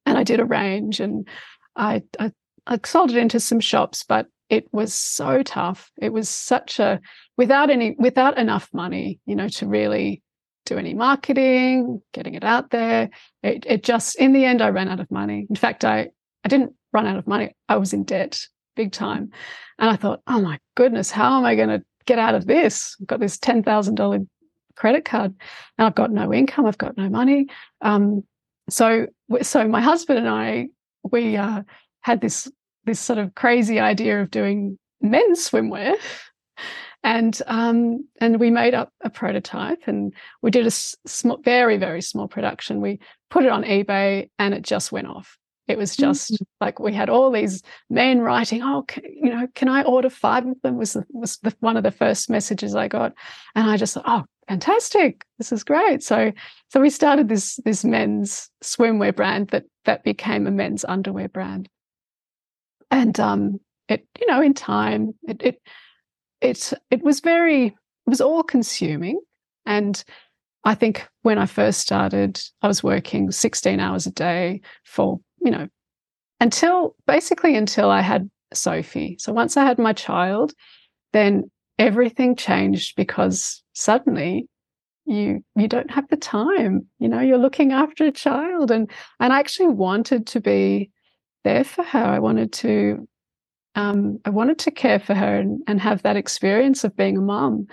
[0.06, 1.28] and I did a range, and
[1.76, 2.32] I, I
[2.66, 5.92] I sold it into some shops, but it was so tough.
[5.98, 7.00] It was such a
[7.38, 10.22] without any without enough money, you know, to really
[10.66, 13.10] do any marketing, getting it out there.
[13.42, 15.48] It, it just in the end I ran out of money.
[15.50, 16.10] In fact, I
[16.44, 17.56] I didn't run out of money.
[17.68, 18.40] I was in debt
[18.76, 19.32] big time.
[19.80, 22.96] And I thought, oh my goodness, how am I going to get out of this?
[23.02, 24.28] I've got this $10,000
[24.76, 25.34] credit card
[25.78, 26.66] and I've got no income.
[26.66, 27.48] I've got no money.
[27.82, 28.24] Um,
[28.70, 29.08] so,
[29.42, 30.68] so my husband and I,
[31.04, 31.64] we uh,
[32.02, 32.50] had this,
[32.86, 35.96] this sort of crazy idea of doing men's swimwear.
[37.06, 42.02] And um, and we made up a prototype, and we did a small, very very
[42.02, 42.80] small production.
[42.80, 45.38] We put it on eBay, and it just went off.
[45.68, 46.44] It was just mm-hmm.
[46.60, 50.46] like we had all these men writing, "Oh, can, you know, can I order five
[50.46, 53.14] of them?" Was the, was the, one of the first messages I got,
[53.56, 55.26] and I just thought, "Oh, fantastic!
[55.38, 56.34] This is great." So,
[56.70, 61.70] so we started this this men's swimwear brand that that became a men's underwear brand,
[62.94, 65.62] and um, it you know in time it it
[66.42, 69.20] it it was very it was all consuming,
[69.66, 70.02] and
[70.64, 75.52] I think when I first started, I was working 16 hours a day for you
[75.52, 75.68] know,
[76.40, 79.18] until basically until I had Sophie.
[79.20, 80.54] So once I had my child,
[81.12, 84.48] then everything changed because suddenly
[85.06, 86.86] you you don't have the time.
[87.00, 88.70] You know you're looking after a child.
[88.70, 90.92] And and i actually wanted to be
[91.44, 92.04] there for her.
[92.04, 93.08] I wanted to
[93.76, 97.22] um i wanted to care for her and, and have that experience of being a
[97.22, 97.66] mom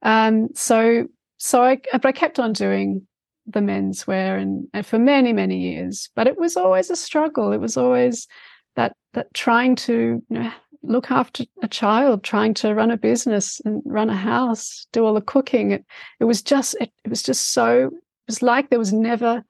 [0.00, 3.06] um so so i but i kept on doing
[3.46, 6.10] the menswear and, and for many many years.
[6.14, 7.52] But it was always a struggle.
[7.52, 8.26] It was always
[8.74, 13.60] that that trying to you know look after a child trying to run a business
[13.64, 15.70] and run a house do all the cooking.
[15.72, 15.84] It
[16.20, 19.44] it was just it, it was just so it was like there was never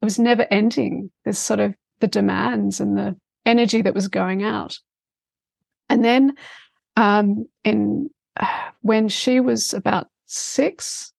[0.00, 4.44] it was never ending this sort of the demands and the energy that was going
[4.44, 4.78] out
[5.88, 6.34] and then
[6.96, 8.10] um in
[8.82, 11.12] when she was about six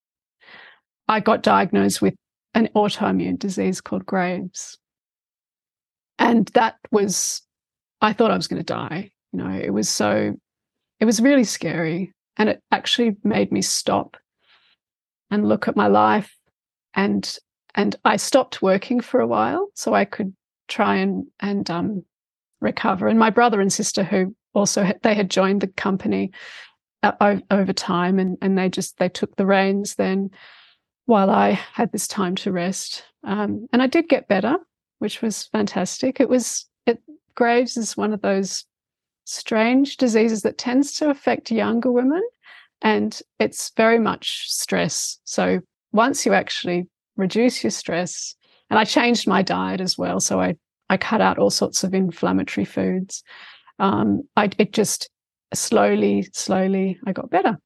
[1.07, 2.15] I got diagnosed with
[2.53, 4.77] an autoimmune disease called Graves.
[6.19, 7.41] And that was,
[8.01, 9.11] I thought I was going to die.
[9.31, 10.35] You know, it was so,
[10.99, 12.13] it was really scary.
[12.37, 14.17] And it actually made me stop
[15.29, 16.35] and look at my life.
[16.93, 17.37] And,
[17.75, 20.33] and I stopped working for a while so I could
[20.73, 22.03] try and, and, um,
[22.61, 23.07] recover.
[23.07, 26.31] And my brother and sister, who also, had, they had joined the company
[27.03, 30.31] uh, over time and, and they just, they took the reins then
[31.05, 33.03] while I had this time to rest.
[33.23, 34.57] Um, and I did get better,
[34.99, 36.19] which was fantastic.
[36.19, 37.01] It was, it,
[37.35, 38.65] Graves is one of those
[39.25, 42.23] strange diseases that tends to affect younger women.
[42.81, 45.19] And it's very much stress.
[45.25, 45.59] So
[45.91, 48.35] once you actually reduce your stress,
[48.69, 50.19] and I changed my diet as well.
[50.19, 50.55] So I,
[50.93, 53.23] I cut out all sorts of inflammatory foods.
[53.79, 55.09] Um, I, it just
[55.51, 57.57] slowly, slowly, I got better.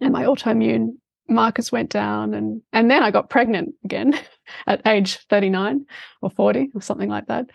[0.00, 0.94] And my autoimmune
[1.28, 4.18] markers went down and and then I got pregnant again
[4.66, 5.86] at age 39
[6.20, 7.46] or 40 or something like that.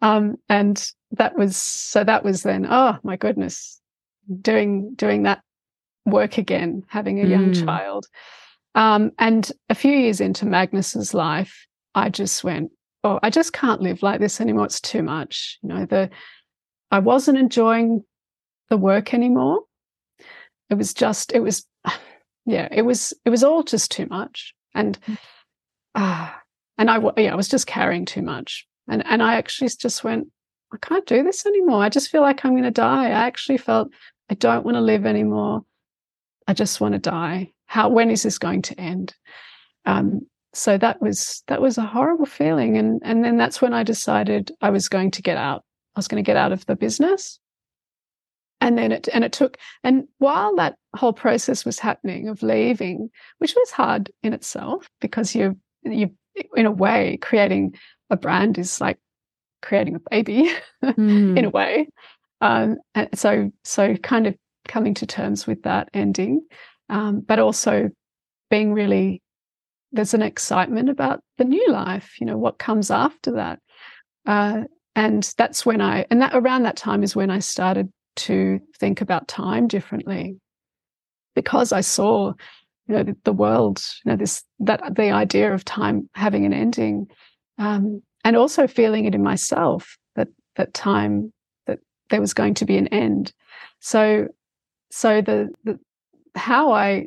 [0.00, 0.80] Um, and
[1.12, 3.80] that was so that was then, oh my goodness,
[4.40, 5.42] doing doing that
[6.06, 7.64] work again, having a young mm.
[7.64, 8.06] child.
[8.76, 11.66] Um, and a few years into Magnus's life,
[11.96, 12.70] I just went,
[13.04, 14.66] oh, I just can't live like this anymore.
[14.66, 15.58] It's too much.
[15.62, 16.10] You know, the
[16.90, 18.04] I wasn't enjoying
[18.68, 19.60] the work anymore.
[20.68, 21.66] It was just, it was
[22.46, 24.98] yeah, it was it was all just too much, and
[25.94, 26.38] ah, uh,
[26.78, 30.28] and I yeah, I was just carrying too much, and and I actually just went,
[30.72, 31.82] I can't do this anymore.
[31.82, 33.06] I just feel like I'm going to die.
[33.06, 33.90] I actually felt
[34.30, 35.64] I don't want to live anymore.
[36.46, 37.52] I just want to die.
[37.66, 39.14] How when is this going to end?
[39.84, 43.82] Um, so that was that was a horrible feeling, and and then that's when I
[43.82, 45.64] decided I was going to get out.
[45.96, 47.38] I was going to get out of the business
[48.60, 53.10] and then it and it took and while that whole process was happening of leaving
[53.38, 56.10] which was hard in itself because you you
[56.56, 57.74] in a way creating
[58.10, 58.98] a brand is like
[59.62, 60.50] creating a baby
[60.82, 61.36] mm.
[61.38, 61.88] in a way
[62.40, 64.34] um, and so so kind of
[64.66, 66.40] coming to terms with that ending
[66.88, 67.88] um, but also
[68.50, 69.22] being really
[69.92, 73.58] there's an excitement about the new life you know what comes after that
[74.26, 74.62] uh,
[74.94, 79.00] and that's when i and that around that time is when i started to think
[79.00, 80.36] about time differently
[81.34, 82.32] because I saw
[82.86, 86.52] you know the, the world you know this that the idea of time having an
[86.52, 87.06] ending
[87.58, 91.32] um, and also feeling it in myself that that time
[91.66, 91.78] that
[92.08, 93.32] there was going to be an end.
[93.80, 94.28] So,
[94.90, 95.78] so the, the
[96.34, 97.06] how I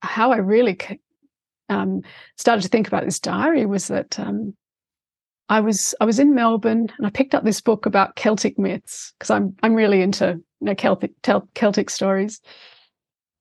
[0.00, 0.78] how I really
[1.68, 2.02] um,
[2.36, 4.54] started to think about this diary was that um,
[5.48, 9.12] I was I was in Melbourne and I picked up this book about Celtic myths
[9.18, 12.40] because I'm I'm really into you know, Celtic Celtic stories,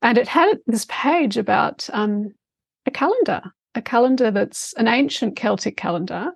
[0.02, 2.34] and it had this page about um,
[2.86, 3.42] a calendar,
[3.76, 6.32] a calendar that's an ancient Celtic calendar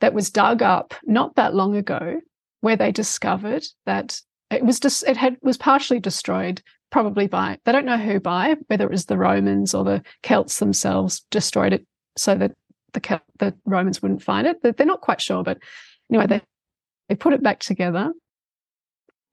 [0.00, 2.20] that was dug up not that long ago,
[2.62, 4.20] where they discovered that
[4.50, 8.56] it was just it had was partially destroyed probably by they don't know who by
[8.66, 11.86] whether it was the Romans or the Celts themselves destroyed it
[12.16, 12.52] so that
[12.92, 14.62] the the Romans wouldn't find it.
[14.62, 15.58] They're not quite sure, but
[16.10, 16.42] anyway, they
[17.08, 18.12] they put it back together,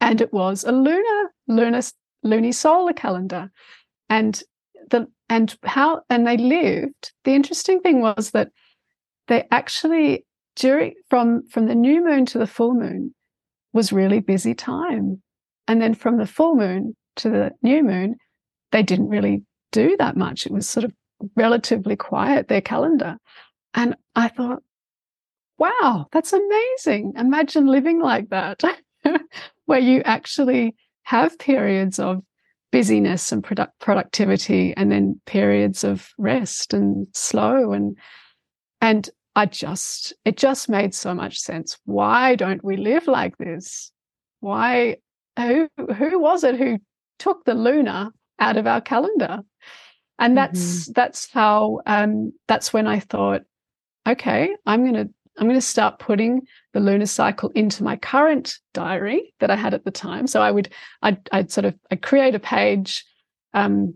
[0.01, 1.81] and it was a lunar lunar
[2.25, 3.51] lunisolar calendar,
[4.09, 4.41] and
[4.89, 7.11] the and how and they lived.
[7.23, 8.49] The interesting thing was that
[9.27, 13.13] they actually during from from the new moon to the full moon
[13.73, 15.21] was really busy time,
[15.67, 18.15] and then from the full moon to the new moon,
[18.71, 20.45] they didn't really do that much.
[20.45, 20.93] It was sort of
[21.35, 23.17] relatively quiet their calendar
[23.73, 24.63] and I thought,
[25.59, 27.13] wow, that's amazing.
[27.15, 28.63] Imagine living like that,
[29.65, 32.23] where you actually have periods of
[32.71, 37.97] busyness and product productivity and then periods of rest and slow and
[38.81, 41.77] and I just it just made so much sense.
[41.85, 43.91] Why don't we live like this?
[44.39, 44.97] Why
[45.37, 46.79] who who was it who
[47.19, 49.41] took the lunar out of our calendar?
[50.19, 50.91] And that's mm-hmm.
[50.95, 53.43] that's how um that's when I thought
[54.07, 58.57] okay, I'm going to I'm going to start putting the lunar cycle into my current
[58.73, 60.25] diary that I had at the time.
[60.27, 63.05] So I would I'd, I'd sort of I'd create a page
[63.53, 63.93] um,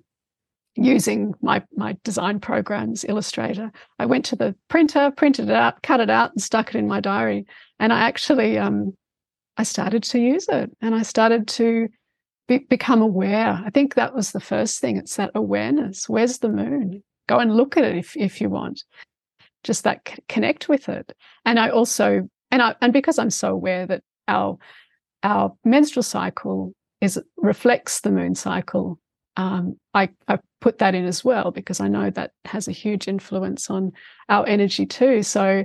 [0.76, 3.72] using my my design programs, Illustrator.
[3.98, 6.88] I went to the printer, printed it out, cut it out, and stuck it in
[6.88, 7.46] my diary.
[7.80, 8.96] And I actually um,
[9.58, 11.90] I started to use it, and I started to
[12.52, 13.62] be, become aware.
[13.66, 14.98] I think that was the first thing.
[14.98, 16.10] It's that awareness.
[16.10, 17.04] Where's the moon?
[17.28, 18.84] Go and look at it if if you want
[19.64, 21.14] just that c- connect with it.
[21.46, 24.58] And I also, and I, and because I'm so aware that our
[25.24, 29.00] our menstrual cycle is reflects the moon cycle,
[29.38, 33.08] um, I, I put that in as well because I know that has a huge
[33.08, 33.92] influence on
[34.30, 35.24] our energy too.
[35.24, 35.64] So,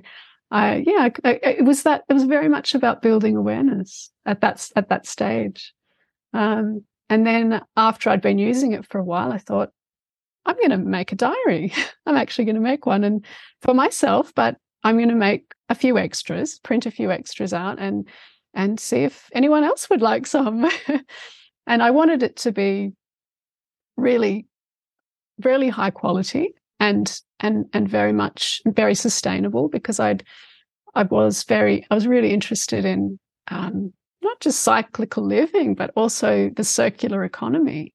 [0.51, 4.89] I yeah, it was that it was very much about building awareness at that at
[4.91, 5.73] that stage.
[6.37, 9.71] Um, and then after I'd been using it for a while, I thought,
[10.45, 11.73] I'm going to make a diary.
[12.07, 13.25] I'm actually going to make one and
[13.63, 17.79] for myself, but I'm going to make a few extras, print a few extras out
[17.79, 18.07] and
[18.55, 20.71] and see if anyone else would like some.
[21.67, 22.93] and I wanted it to be
[23.97, 24.47] really
[25.43, 30.23] really high quality and and and very much very sustainable because I'd
[30.95, 33.19] I was very I was really interested in
[33.49, 33.93] um,
[34.27, 37.95] not just cyclical living but also the circular economy.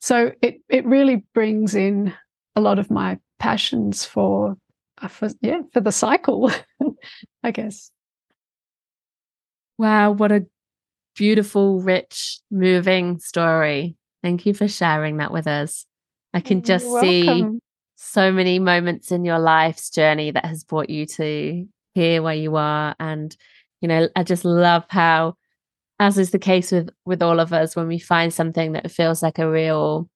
[0.00, 2.14] So it it really brings in
[2.56, 4.56] a lot of my passions for
[5.00, 6.50] uh, for yeah for the cycle
[7.42, 7.90] i guess.
[9.78, 10.46] Wow what a
[11.16, 13.96] beautiful rich moving story.
[14.22, 15.86] Thank you for sharing that with us.
[16.32, 17.44] I can just see
[17.96, 22.56] so many moments in your life's journey that has brought you to here where you
[22.56, 22.94] are.
[23.00, 23.36] And
[23.80, 25.34] you know i just love how
[26.00, 29.22] as is the case with with all of us when we find something that feels
[29.22, 30.08] like a real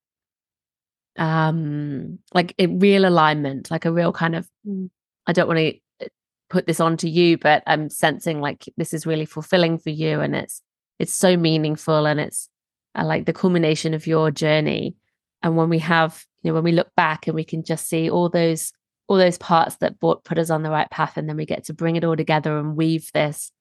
[1.17, 4.89] um like a real alignment like a real kind of mm,
[5.27, 5.73] i don't want to
[6.03, 6.07] uh,
[6.49, 10.19] put this on to you but i'm sensing like this is really fulfilling for you
[10.19, 10.61] and it's
[10.99, 12.49] it's so meaningful and it's
[12.95, 14.95] uh, like the culmination of your journey.
[15.43, 18.09] And when we have you know when we look back and we can just see
[18.09, 18.71] all those
[19.07, 21.65] all those parts that brought, put us on the right path and then we get
[21.65, 23.51] to bring it all together and weave this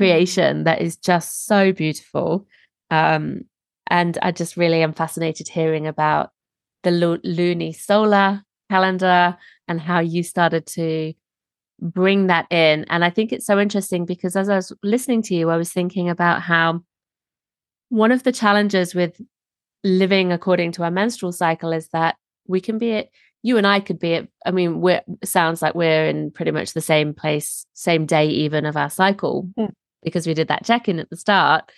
[0.00, 2.46] creation that is just so beautiful.
[2.90, 3.42] Um,
[3.88, 6.30] and I just really am fascinated hearing about
[6.84, 9.36] the lunisolar calendar
[9.68, 11.12] and how you started to
[11.82, 12.86] bring that in.
[12.88, 15.70] And I think it's so interesting because as I was listening to you, I was
[15.70, 16.80] thinking about how
[17.90, 19.20] one of the challenges with
[19.84, 22.16] living according to our menstrual cycle is that
[22.48, 23.10] we can be it
[23.42, 26.74] you and I could be at, I mean, we're sounds like we're in pretty much
[26.74, 29.48] the same place, same day even of our cycle.
[29.58, 29.72] Mm
[30.02, 31.70] because we did that check in at the start.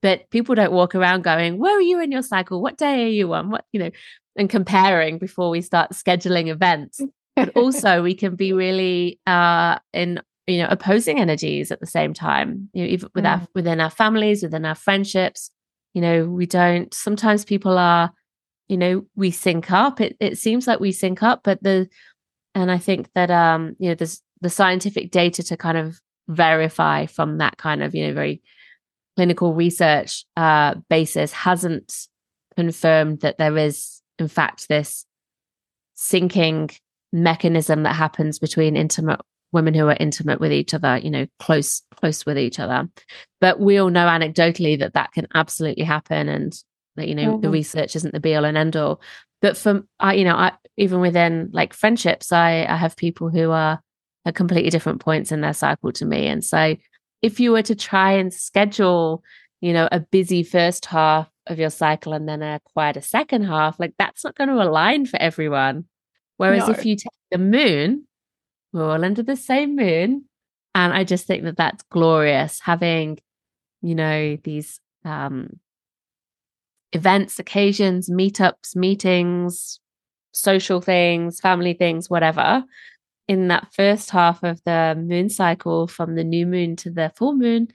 [0.00, 2.62] But people don't walk around going, Where are you in your cycle?
[2.62, 3.50] What day are you on?
[3.50, 3.90] What, you know,
[4.36, 7.00] and comparing before we start scheduling events.
[7.34, 12.14] But also, we can be really uh, in you know opposing energies at the same
[12.14, 13.30] time you know even with mm.
[13.30, 15.50] our within our families within our friendships
[15.92, 18.10] you know we don't sometimes people are
[18.66, 21.86] you know we sync up it, it seems like we sync up but the
[22.54, 27.06] and i think that um you know there's the scientific data to kind of verify
[27.06, 28.42] from that kind of you know very
[29.18, 32.06] clinical research uh, basis hasn't
[32.56, 35.04] confirmed that there is, in fact, this
[35.96, 36.72] syncing
[37.12, 39.20] mechanism that happens between intimate
[39.50, 42.88] women who are intimate with each other, you know, close close with each other.
[43.40, 46.52] But we all know anecdotally that that can absolutely happen, and
[46.94, 47.40] that you know mm-hmm.
[47.40, 49.00] the research isn't the be all and end all.
[49.42, 53.50] But for I, you know, I even within like friendships, I I have people who
[53.50, 53.80] are
[54.28, 56.76] at completely different points in their cycle to me, and so
[57.22, 59.22] if you were to try and schedule,
[59.60, 63.80] you know, a busy first half of your cycle and then a quieter second half,
[63.80, 65.84] like that's not going to align for everyone.
[66.36, 66.74] Whereas no.
[66.74, 68.06] if you take the moon,
[68.72, 70.24] we're all under the same moon.
[70.74, 73.18] And I just think that that's glorious having,
[73.82, 75.58] you know, these um,
[76.92, 79.80] events, occasions, meetups, meetings,
[80.32, 82.62] social things, family things, whatever,
[83.28, 87.36] in that first half of the moon cycle from the new moon to the full
[87.36, 87.68] moon.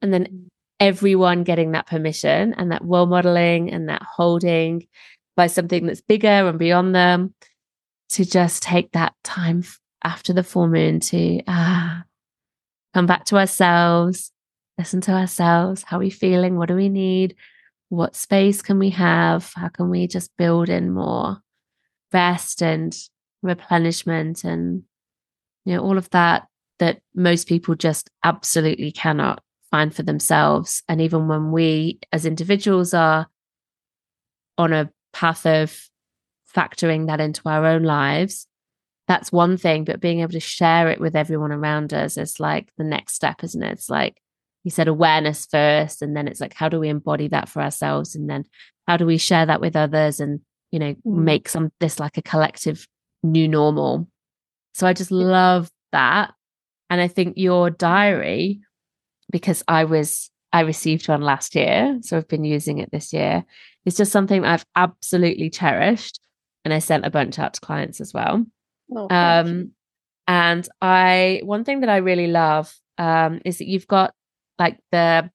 [0.00, 0.48] And then
[0.78, 4.86] everyone getting that permission and that role modeling and that holding
[5.36, 7.34] by something that's bigger and beyond them
[8.10, 9.64] to just take that time
[10.02, 12.02] after the full moon to ah
[12.94, 14.32] come back to ourselves
[14.80, 15.82] listen to ourselves.
[15.82, 16.56] How are we feeling?
[16.56, 17.36] What do we need?
[17.90, 19.52] What space can we have?
[19.54, 21.36] How can we just build in more
[22.14, 22.96] rest and
[23.42, 24.84] replenishment and
[25.64, 26.46] you know all of that
[26.78, 30.82] that most people just absolutely cannot find for themselves.
[30.88, 33.28] And even when we as individuals are
[34.58, 35.88] on a path of
[36.54, 38.48] factoring that into our own lives
[39.10, 42.68] that's one thing but being able to share it with everyone around us is like
[42.78, 43.72] the next step isn't it?
[43.72, 44.20] It's like
[44.62, 48.14] you said awareness first and then it's like how do we embody that for ourselves?
[48.14, 48.44] And then
[48.86, 50.38] how do we share that with others and
[50.70, 51.00] you know mm.
[51.04, 52.86] make some this like a collective
[53.24, 54.06] new normal
[54.74, 56.32] so i just love that
[56.88, 58.60] and i think your diary
[59.30, 63.44] because i was i received one last year so i've been using it this year
[63.84, 66.20] it's just something i've absolutely cherished
[66.64, 68.44] and i sent a bunch out to clients as well.
[68.94, 69.70] Oh, um
[70.26, 74.14] and i one thing that i really love um is that you've got
[74.58, 75.30] like the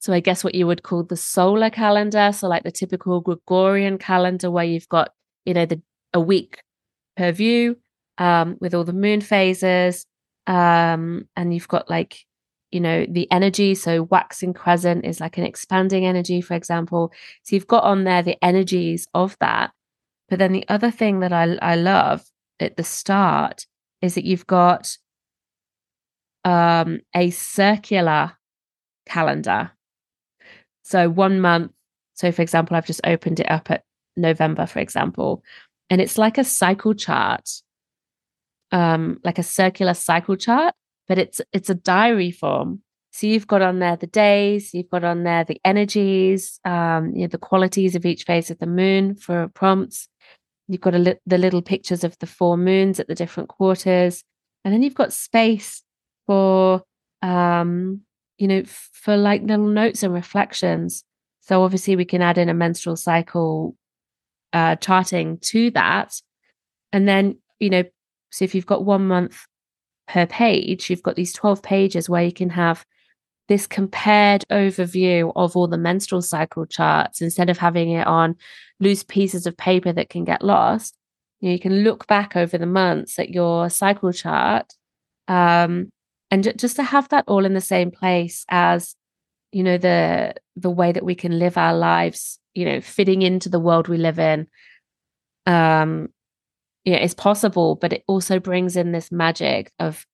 [0.00, 3.98] so I guess what you would call the solar calendar, so like the typical Gregorian
[3.98, 5.12] calendar where you've got
[5.44, 5.80] you know the
[6.12, 6.62] a week
[7.16, 7.76] per view
[8.20, 10.06] um, with all the moon phases,
[10.46, 12.24] um, and you've got like
[12.70, 13.74] you know the energy.
[13.74, 17.12] So waxing crescent is like an expanding energy, for example.
[17.42, 19.72] So you've got on there the energies of that.
[20.28, 22.22] But then the other thing that I I love
[22.60, 23.66] at the start
[24.02, 24.96] is that you've got
[26.44, 28.32] um, a circular
[29.06, 29.72] calendar.
[30.82, 31.72] So one month,
[32.14, 33.84] so for example, I've just opened it up at
[34.16, 35.42] November, for example,
[35.88, 37.48] and it's like a cycle chart,
[38.72, 40.74] um, like a circular cycle chart,
[41.08, 42.82] but it's it's a diary form.
[43.12, 47.22] So you've got on there the days, you've got on there the energies, um, you
[47.22, 50.08] know, the qualities of each phase of the moon for prompts.
[50.68, 54.22] You've got li- the little pictures of the four moons at the different quarters,
[54.64, 55.82] and then you've got space
[56.26, 56.82] for
[57.22, 58.02] um,
[58.40, 61.04] you know, for like little notes and reflections.
[61.42, 63.76] So obviously we can add in a menstrual cycle
[64.54, 66.14] uh, charting to that.
[66.92, 67.84] And then, you know,
[68.30, 69.46] so if you've got one month
[70.08, 72.84] per page, you've got these 12 pages where you can have
[73.48, 78.36] this compared overview of all the menstrual cycle charts instead of having it on
[78.78, 80.96] loose pieces of paper that can get lost.
[81.40, 84.72] You, can look back over the months at your cycle chart
[85.26, 85.90] um,
[86.30, 88.94] and just to have that all in the same place as
[89.52, 93.48] you know the the way that we can live our lives you know fitting into
[93.48, 94.46] the world we live in
[95.46, 96.08] um
[96.84, 100.06] yeah it's possible but it also brings in this magic of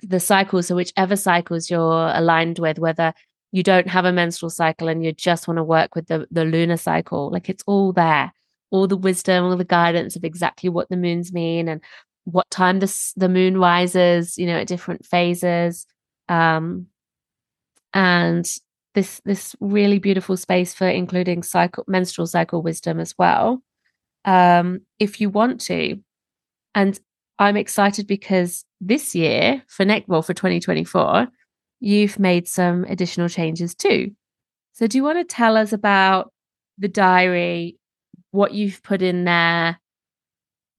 [0.00, 3.12] the cycles so whichever cycles you're aligned with whether
[3.52, 6.44] you don't have a menstrual cycle and you just want to work with the the
[6.44, 8.32] lunar cycle like it's all there.
[8.70, 11.82] All the wisdom all the guidance of exactly what the moons mean and
[12.24, 15.86] what time the the moon rises, you know, at different phases,
[16.28, 16.86] um,
[17.94, 18.46] and
[18.94, 23.62] this this really beautiful space for including cycle menstrual cycle wisdom as well,
[24.28, 25.96] um, if you want to.
[26.74, 26.98] And
[27.38, 31.28] I'm excited because this year for next well for 2024,
[31.80, 34.12] you've made some additional changes too.
[34.74, 36.32] So do you want to tell us about
[36.76, 37.78] the diary,
[38.30, 39.80] what you've put in there,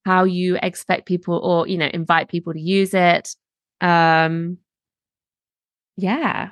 [0.04, 3.34] how you expect people or you know invite people to use it
[3.80, 4.58] um
[5.96, 6.50] yeah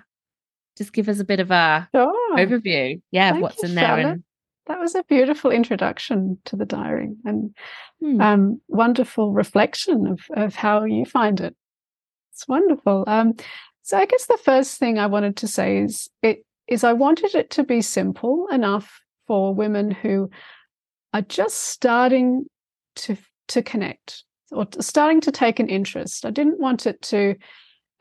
[0.77, 2.37] just give us a bit of a sure.
[2.37, 4.23] overview yeah Thank what's you, in there and
[4.69, 7.55] that was a beautiful introduction to the diary and
[8.01, 8.21] hmm.
[8.21, 11.57] um, wonderful reflection of, of how you find it
[12.33, 13.35] it's wonderful um,
[13.83, 17.35] so i guess the first thing i wanted to say is it is I wanted
[17.35, 20.31] it to be simple enough for women who
[21.13, 22.45] are just starting
[22.97, 23.17] to
[23.49, 26.27] to connect or starting to take an interest.
[26.27, 27.35] I didn't want it to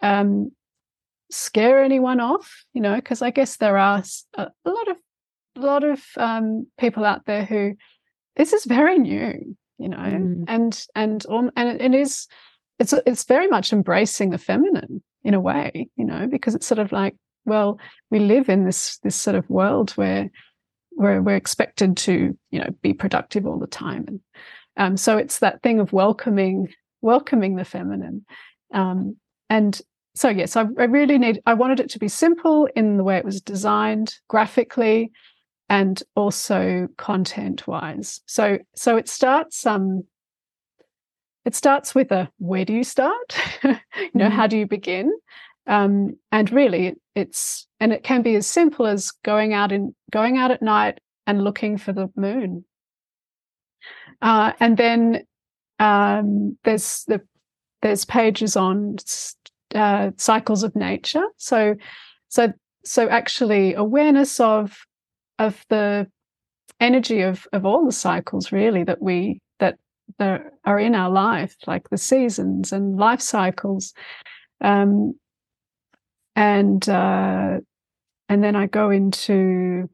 [0.01, 0.51] um,
[1.31, 4.03] scare anyone off, you know, because I guess there are
[4.35, 4.97] a, a, lot of
[5.57, 7.75] a lot of um, people out there who
[8.35, 10.45] this is very new, you know, mm.
[10.47, 12.27] and and and it is
[12.79, 16.79] it's it's very much embracing the feminine in a way, you know, because it's sort
[16.79, 17.79] of like well,
[18.11, 20.29] we live in this this sort of world where
[20.91, 24.19] where we're expected to, you know, be productive all the time, and
[24.77, 26.67] um, so it's that thing of welcoming
[27.01, 28.25] welcoming the feminine,
[28.73, 29.15] um,
[29.49, 29.81] and
[30.13, 31.41] so yes, I, I really need.
[31.45, 35.11] I wanted it to be simple in the way it was designed graphically,
[35.69, 38.21] and also content wise.
[38.25, 40.03] So so it starts um
[41.45, 43.37] it starts with a where do you start?
[43.63, 43.71] you
[44.13, 44.35] know, mm-hmm.
[44.35, 45.13] how do you begin?
[45.65, 50.37] Um, and really, it's and it can be as simple as going out in going
[50.37, 52.65] out at night and looking for the moon.
[54.21, 55.25] Uh, and then
[55.79, 57.21] um, there's the
[57.81, 58.97] there's pages on
[59.75, 61.25] uh, cycles of nature.
[61.37, 61.75] So
[62.29, 62.53] so
[62.83, 64.77] so actually awareness of
[65.39, 66.07] of the
[66.79, 69.77] energy of of all the cycles really that we that
[70.19, 73.93] that are in our life, like the seasons and life cycles.
[74.61, 75.13] Um,
[76.35, 77.57] and uh,
[78.29, 79.89] and then I go into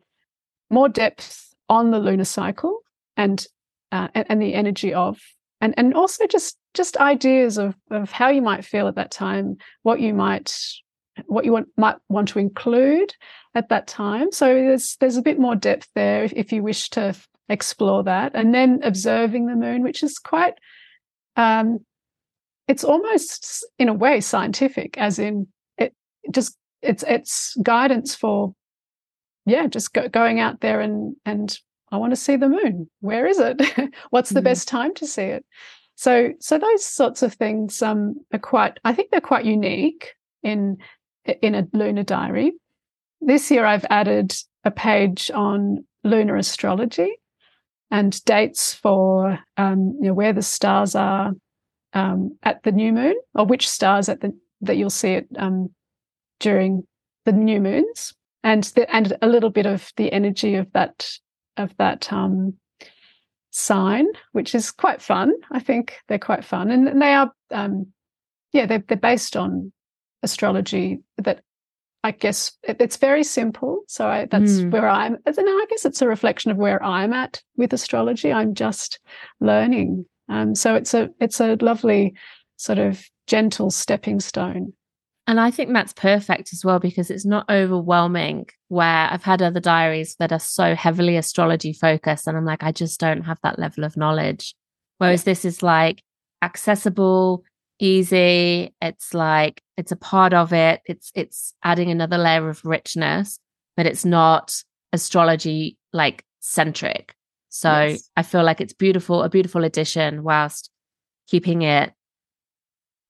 [0.69, 2.79] more depth on the lunar cycle
[3.15, 3.45] and
[3.91, 5.19] uh, and, and, the energy of
[5.61, 9.57] and and also just just ideas of of how you might feel at that time,
[9.83, 10.53] what you might
[11.27, 13.13] what you want might want to include
[13.55, 14.31] at that time.
[14.31, 17.15] So there's there's a bit more depth there if, if you wish to
[17.49, 20.55] explore that, and then observing the moon, which is quite
[21.35, 21.79] um,
[22.67, 25.47] it's almost in a way scientific, as in
[25.77, 25.93] it
[26.31, 28.53] just it's it's guidance for
[29.45, 31.57] yeah just go, going out there and and
[31.91, 32.89] i want to see the moon.
[33.01, 33.61] Where is it?
[34.09, 34.45] What's the mm-hmm.
[34.45, 35.45] best time to see it?
[35.95, 40.77] So so those sorts of things um are quite i think they're quite unique in
[41.41, 42.53] in a lunar diary
[43.25, 47.11] this year i've added a page on lunar astrology
[47.91, 51.31] and dates for um, you know where the stars are
[51.93, 55.69] um, at the new moon or which stars at the that you'll see it um,
[56.39, 56.87] during
[57.25, 58.13] the new moons
[58.43, 61.09] and the, and a little bit of the energy of that
[61.57, 62.55] of that um,
[63.51, 65.31] sign, which is quite fun.
[65.51, 67.87] I think they're quite fun, and, and they are um,
[68.51, 69.71] yeah they're they're based on
[70.23, 71.41] astrology that
[72.03, 73.81] I guess it, it's very simple.
[73.87, 74.71] So I, that's mm.
[74.71, 75.17] where I'm.
[75.25, 78.31] And I guess it's a reflection of where I'm at with astrology.
[78.31, 78.99] I'm just
[79.39, 80.05] learning.
[80.29, 82.15] Um, so it's a it's a lovely
[82.57, 84.73] sort of gentle stepping stone
[85.25, 88.47] and I think that's perfect as well because it's not overwhelming.
[88.67, 92.71] Where I've had other diaries that are so heavily astrology focused, and I'm like, I
[92.71, 94.53] just don't have that level of knowledge.
[94.97, 95.31] Whereas yeah.
[95.31, 96.03] this is like
[96.41, 97.43] accessible,
[97.79, 98.73] easy.
[98.81, 100.81] It's like it's a part of it.
[100.85, 103.39] It's it's adding another layer of richness,
[103.75, 104.55] but it's not
[104.91, 107.15] astrology like centric.
[107.49, 108.09] So yes.
[108.17, 110.69] I feel like it's beautiful, a beautiful addition, whilst
[111.27, 111.93] keeping it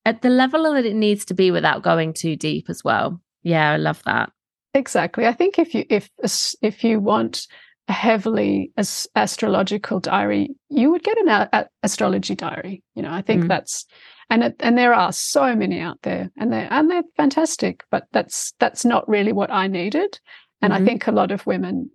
[0.05, 3.22] at the level that it needs to be without going too deep as well.
[3.41, 4.32] Yeah, I love that.
[4.74, 5.28] Exactly.
[5.28, 6.09] I think if you if
[6.61, 7.47] if you want
[7.88, 12.84] heavily as astrological diary, you would get an a- astrology diary.
[12.96, 13.48] You know, I think mm.
[13.48, 13.86] that's
[14.30, 17.84] and it, and there are so many out there, and they and they're fantastic.
[17.92, 20.20] But that's that's not really what I needed,
[20.62, 20.84] and mm-hmm.
[20.84, 21.90] I think a lot of women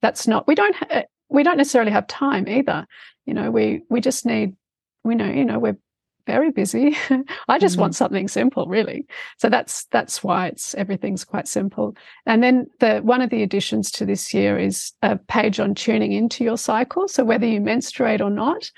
[0.00, 0.46] that's not.
[0.46, 2.86] We don't ha- we don't necessarily have time either.
[3.26, 4.54] You know, we we just need
[5.04, 5.78] we know you know we're
[6.26, 6.96] very busy.
[7.48, 7.82] I just mm-hmm.
[7.82, 9.06] want something simple, really.
[9.38, 11.96] So that's that's why it's everything's quite simple.
[12.26, 16.12] And then the one of the additions to this year is a page on tuning
[16.12, 17.08] into your cycle.
[17.08, 18.70] So whether you menstruate or not,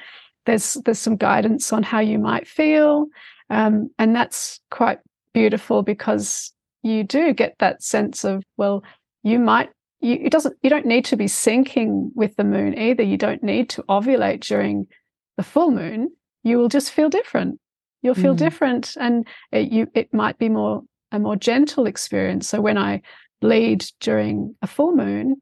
[0.47, 3.07] there's there's some guidance on how you might feel,
[3.51, 4.99] um, and that's quite
[5.33, 8.85] beautiful because you do get that sense of well,
[9.23, 9.71] you might.
[10.01, 10.57] You, it doesn't.
[10.63, 13.03] You don't need to be syncing with the moon either.
[13.03, 14.87] You don't need to ovulate during
[15.37, 16.11] the full moon
[16.45, 17.59] you will just feel different.
[18.03, 18.39] You'll feel mm.
[18.39, 22.49] different, and it, you it might be more a more gentle experience.
[22.49, 23.03] So when I
[23.41, 25.41] bleed during a full moon,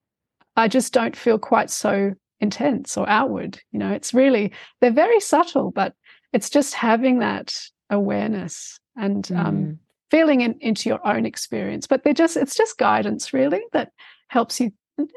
[0.57, 3.61] I just don't feel quite so intense or outward.
[3.73, 5.95] You know, it's really they're very subtle, but
[6.33, 7.55] it's just having that
[7.91, 9.47] awareness and um, mm.
[9.47, 9.79] um,
[10.11, 11.87] feeling in, into your own experience.
[11.87, 13.91] But they're just it's just guidance really that
[14.29, 14.73] helps you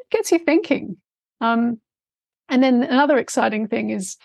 [0.10, 0.98] gets you thinking.
[1.42, 1.80] Um,
[2.50, 4.18] and then another exciting thing is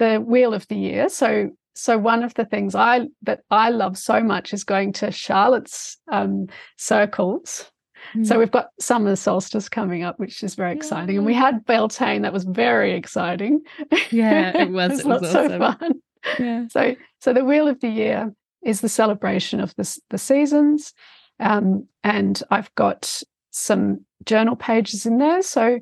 [0.00, 1.08] the wheel of the year.
[1.08, 5.12] So so one of the things I that I love so much is going to
[5.12, 7.70] Charlotte's um, circles
[8.14, 8.26] Mm.
[8.26, 11.16] So we've got summer solstice coming up, which is very exciting.
[11.16, 13.62] And we had Beltane, that was very exciting.
[14.10, 15.00] Yeah, it was.
[15.00, 15.92] it, was, was so fun.
[16.38, 16.66] Yeah.
[16.68, 18.32] So so the wheel of the year
[18.62, 20.92] is the celebration of the, the seasons.
[21.38, 25.42] Um, and I've got some journal pages in there.
[25.42, 25.80] So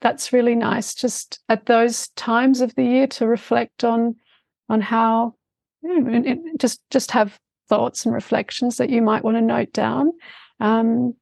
[0.00, 4.16] that's really nice just at those times of the year to reflect on
[4.68, 5.34] on how
[5.82, 7.38] you know, just just have
[7.68, 10.12] thoughts and reflections that you might want to note down
[10.60, 11.14] um,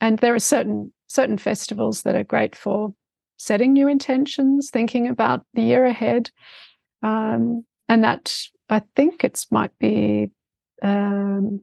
[0.00, 2.94] and there are certain certain festivals that are great for
[3.36, 6.30] setting new intentions thinking about the year ahead
[7.02, 8.36] um, and that
[8.68, 10.30] i think it might be
[10.82, 11.60] um,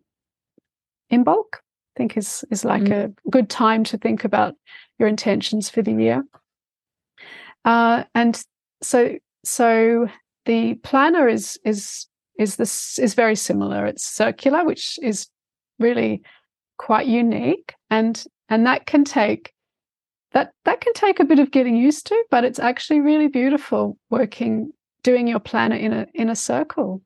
[1.24, 1.62] bulk.
[1.96, 3.06] i think is is like mm.
[3.06, 4.56] a good time to think about
[5.00, 6.24] your intentions for the year
[7.66, 8.42] uh, and
[8.82, 10.08] so so
[10.46, 12.08] the planner is is
[12.38, 13.86] is this is very similar.
[13.86, 15.28] It's circular, which is
[15.80, 16.24] really
[16.78, 19.54] quite unique, and and that can take
[20.32, 23.98] that that can take a bit of getting used to, but it's actually really beautiful
[24.10, 24.72] working
[25.04, 27.02] doing your planner in a in a circle,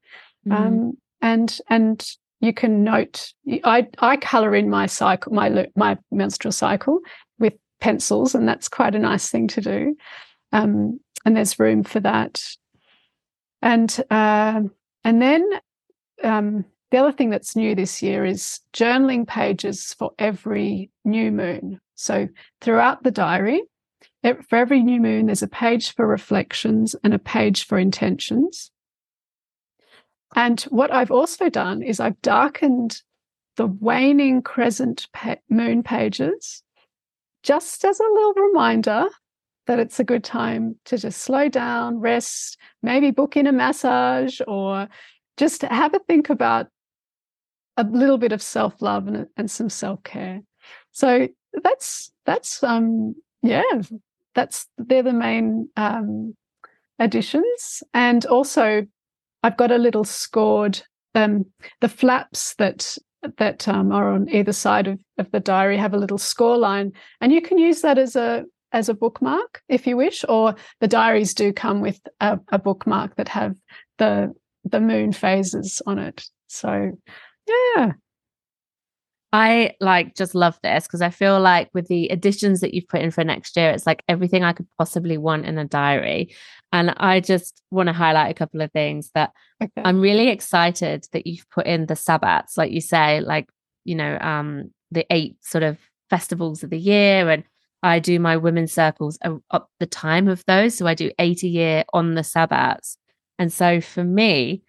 [0.47, 0.55] mm.
[0.55, 2.07] um, and and
[2.39, 3.33] you can note.
[3.63, 6.99] I I color in my cycle my my menstrual cycle
[7.39, 9.97] with pencils, and that's quite a nice thing to do.
[10.51, 12.43] Um, and there's room for that.
[13.61, 14.61] And uh,
[15.03, 15.49] and then
[16.23, 21.79] um, the other thing that's new this year is journaling pages for every new moon.
[21.95, 22.27] So
[22.61, 23.63] throughout the diary,
[24.21, 28.71] for every new moon, there's a page for reflections and a page for intentions.
[30.35, 33.01] And what I've also done is I've darkened
[33.55, 35.07] the waning crescent
[35.49, 36.63] moon pages
[37.43, 39.05] just as a little reminder
[39.67, 44.39] that it's a good time to just slow down, rest, maybe book in a massage,
[44.47, 44.87] or
[45.37, 46.67] just have a think about
[47.77, 50.41] a little bit of self love and, and some self care.
[50.91, 51.27] So
[51.63, 53.63] that's that's um yeah
[54.33, 56.35] that's they're the main um
[56.99, 58.85] additions and also
[59.43, 60.81] I've got a little scored
[61.13, 61.45] um
[61.81, 62.97] the flaps that
[63.37, 66.91] that um, are on either side of, of the diary have a little score line
[67.21, 68.45] and you can use that as a
[68.75, 73.15] as a bookmark if you wish, or the diaries do come with a, a bookmark
[73.15, 73.55] that have
[73.97, 74.33] the
[74.65, 76.25] the moon phases on it.
[76.47, 76.91] So
[77.47, 77.93] yeah.
[79.31, 83.01] I like just love this because I feel like with the additions that you've put
[83.01, 86.33] in for next year, it's like everything I could possibly want in a diary.
[86.71, 89.81] And I just want to highlight a couple of things that okay.
[89.83, 93.47] I'm really excited that you've put in the sabbats, like you say, like,
[93.83, 95.77] you know, um, the eight sort of
[96.09, 97.43] festivals of the year and
[97.85, 100.73] I do my women's circles at the time of those.
[100.73, 102.97] So I do eight a year on the Sabbats.
[103.37, 104.63] And so for me,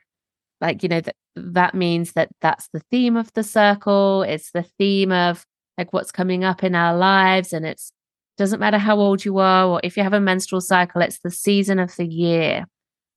[0.60, 4.22] like, you know, that that means that that's the theme of the circle.
[4.22, 5.46] It's the theme of
[5.78, 7.54] like what's coming up in our lives.
[7.54, 7.90] And it's
[8.36, 11.30] doesn't matter how old you are or if you have a menstrual cycle, it's the
[11.30, 12.66] season of the year.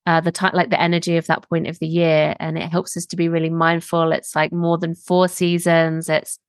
[0.05, 2.95] Uh, the time, like the energy of that point of the year, and it helps
[2.95, 4.13] us to be really mindful.
[4.13, 6.09] It's like more than four seasons.
[6.09, 6.39] It's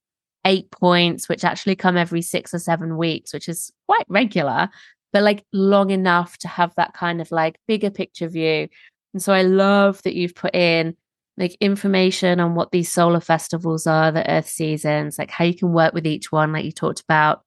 [0.44, 4.68] eight points, which actually come every six or seven weeks, which is quite regular,
[5.12, 8.68] but like long enough to have that kind of like bigger picture view.
[9.12, 10.96] And so I love that you've put in
[11.36, 15.72] like information on what these solar festivals are, the earth seasons, like how you can
[15.72, 17.42] work with each one, like you talked about,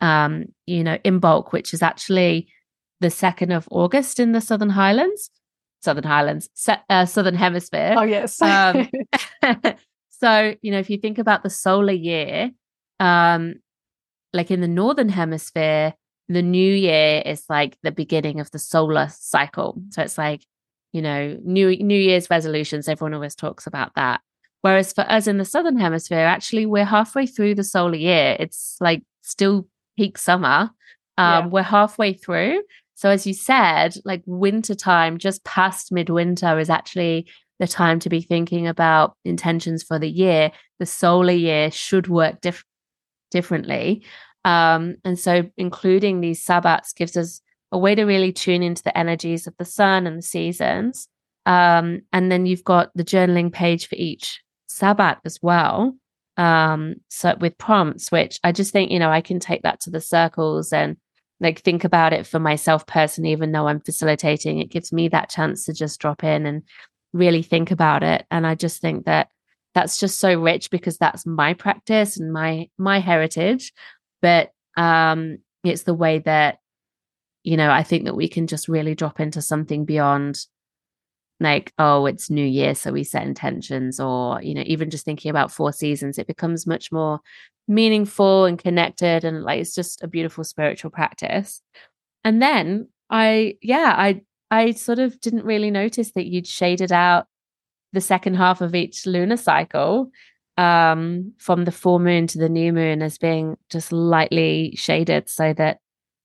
[0.00, 2.48] um, you know, Imbolc, which is actually
[3.00, 5.30] the 2nd of August in the Southern Highlands.
[5.82, 6.48] Southern Highlands,
[6.88, 7.94] uh, Southern Hemisphere.
[7.96, 8.40] Oh, yes.
[8.40, 8.88] um,
[10.24, 12.50] So, you know, if you think about the solar year,
[12.98, 13.56] um,
[14.32, 15.92] like in the northern hemisphere,
[16.30, 19.82] the new year is like the beginning of the solar cycle.
[19.90, 20.46] So it's like,
[20.94, 22.88] you know, new New Year's resolutions.
[22.88, 24.22] Everyone always talks about that.
[24.62, 28.34] Whereas for us in the southern hemisphere, actually, we're halfway through the solar year.
[28.40, 29.68] It's like still
[29.98, 30.70] peak summer.
[31.18, 31.46] Um, yeah.
[31.48, 32.62] We're halfway through.
[32.94, 37.26] So as you said, like winter time, just past midwinter, is actually
[37.58, 42.40] the time to be thinking about intentions for the year, the solar year should work
[42.40, 42.64] dif-
[43.30, 44.04] differently.
[44.44, 47.40] Um, and so, including these sabbats gives us
[47.72, 51.08] a way to really tune into the energies of the sun and the seasons.
[51.46, 55.96] Um, and then you've got the journaling page for each sabbat as well.
[56.36, 59.90] Um, so with prompts, which I just think, you know, I can take that to
[59.90, 60.96] the circles and
[61.40, 65.30] like think about it for myself personally, even though I'm facilitating, it gives me that
[65.30, 66.62] chance to just drop in and
[67.14, 68.26] really think about it.
[68.30, 69.28] And i just think that
[69.74, 73.72] that's just so rich because that's my practice and my my heritage.
[74.20, 76.58] But um it's the way that
[77.44, 80.46] you know i think that we can just really drop into something beyond
[81.40, 85.30] like oh it's new year so we set intentions or you know even just thinking
[85.30, 87.20] about four seasons it becomes much more
[87.68, 89.24] meaningful and connected.
[89.24, 91.62] And like it's just a beautiful spiritual practice.
[92.24, 97.26] And then i yeah i i sort of didn't really notice that you'd shaded out
[97.92, 100.10] the second half of each lunar cycle
[100.56, 105.52] um from the full moon to the new moon as being just lightly shaded so
[105.52, 105.78] that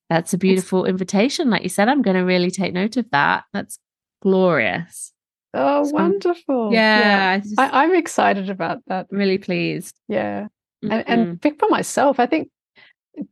[0.10, 1.88] that's a beautiful it's, invitation like you said.
[1.88, 3.44] I'm going to really take note of that.
[3.54, 3.78] That's
[4.24, 5.14] glorious.
[5.54, 6.74] Oh so, wonderful.
[6.74, 7.38] Yeah, yeah.
[7.38, 9.08] Just, I, i'm excited about that.
[9.12, 9.96] Really pleased.
[10.08, 10.48] Yeah.
[10.84, 11.12] Mm-hmm.
[11.12, 12.50] and, and for myself i think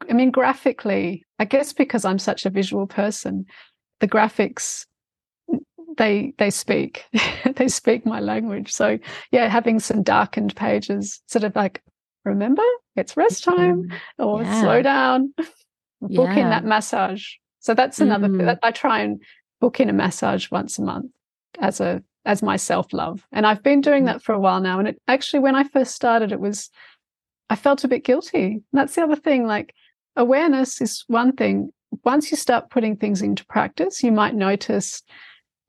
[0.09, 3.45] i mean graphically i guess because i'm such a visual person
[3.99, 4.85] the graphics
[5.97, 7.05] they they speak
[7.55, 8.97] they speak my language so
[9.31, 11.81] yeah having some darkened pages sort of like
[12.23, 12.63] remember
[12.95, 14.61] it's rest time or yeah.
[14.61, 15.33] slow down
[16.01, 16.37] book yeah.
[16.37, 17.25] in that massage
[17.59, 18.37] so that's another mm.
[18.37, 19.21] thing i try and
[19.59, 21.11] book in a massage once a month
[21.59, 24.07] as a as my self love and i've been doing mm.
[24.07, 26.69] that for a while now and it actually when i first started it was
[27.49, 29.73] i felt a bit guilty and that's the other thing like
[30.15, 31.71] awareness is one thing
[32.03, 35.03] once you start putting things into practice you might notice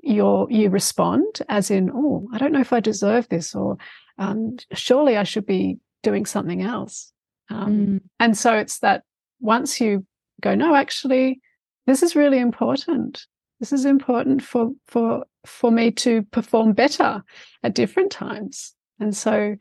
[0.01, 3.77] you you respond as in oh i don't know if i deserve this or
[4.19, 7.13] um, surely i should be doing something else
[7.51, 8.01] um, mm.
[8.21, 9.03] and so it's that
[9.41, 10.05] once you
[10.41, 11.41] go no actually
[11.87, 13.27] this is really important
[13.61, 17.23] this is important for for for me to perform better
[17.63, 19.57] at different times and so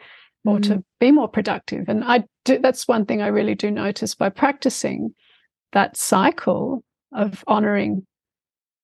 [0.45, 0.63] or mm.
[0.63, 4.29] to be more productive and i do that's one thing i really do notice by
[4.29, 5.13] practicing
[5.78, 8.03] that cycle of honoring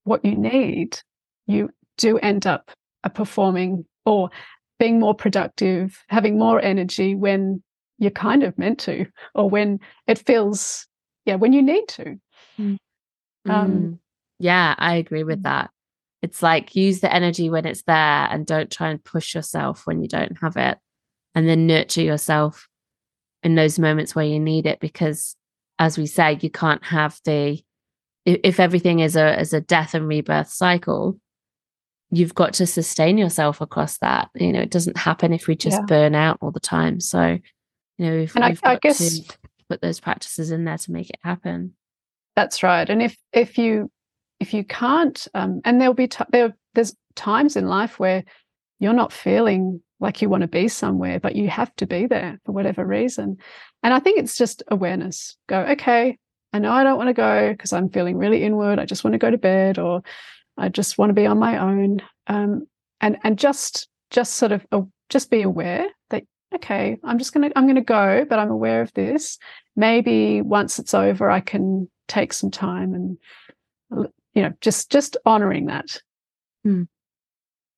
[0.04, 1.00] what you need
[1.48, 2.70] you do end up
[3.04, 4.30] uh, performing or
[4.78, 7.64] being more productive, having more energy when
[7.98, 10.86] you're kind of meant to, or when it feels,
[11.26, 12.20] yeah, when you need to.
[12.60, 12.78] Mm.
[13.50, 14.00] Um, mm.
[14.38, 15.44] Yeah, I agree with mm.
[15.44, 15.72] that.
[16.22, 20.00] It's like use the energy when it's there and don't try and push yourself when
[20.04, 20.78] you don't have it.
[21.34, 22.68] And then nurture yourself
[23.42, 24.80] in those moments where you need it.
[24.80, 25.36] Because
[25.80, 27.60] as we say, you can't have the
[28.26, 31.20] if everything is a is a death and rebirth cycle,
[32.10, 34.30] you've got to sustain yourself across that.
[34.36, 35.86] You know, it doesn't happen if we just yeah.
[35.86, 37.00] burn out all the time.
[37.00, 37.40] So,
[37.98, 39.22] you know, we've, and we've I, I guess
[39.70, 41.74] put those practices in there to make it happen.
[42.36, 42.90] That's right.
[42.90, 43.92] And if if you
[44.40, 48.24] if you can't, um, and there'll be t- there there's times in life where
[48.84, 52.38] you're not feeling like you want to be somewhere, but you have to be there
[52.46, 53.38] for whatever reason.
[53.82, 55.38] And I think it's just awareness.
[55.48, 56.18] Go, okay,
[56.52, 58.80] I know I don't want to go because I'm feeling really inward.
[58.80, 60.04] I just want to go to bed, or
[60.58, 62.68] I just want to be on my own, um,
[63.00, 66.24] and and just just sort of uh, just be aware that
[66.54, 69.40] okay, I'm just gonna I'm gonna go, but I'm aware of this.
[69.76, 73.18] Maybe once it's over, I can take some time and
[74.34, 76.02] you know just just honoring that.
[76.64, 76.84] Hmm.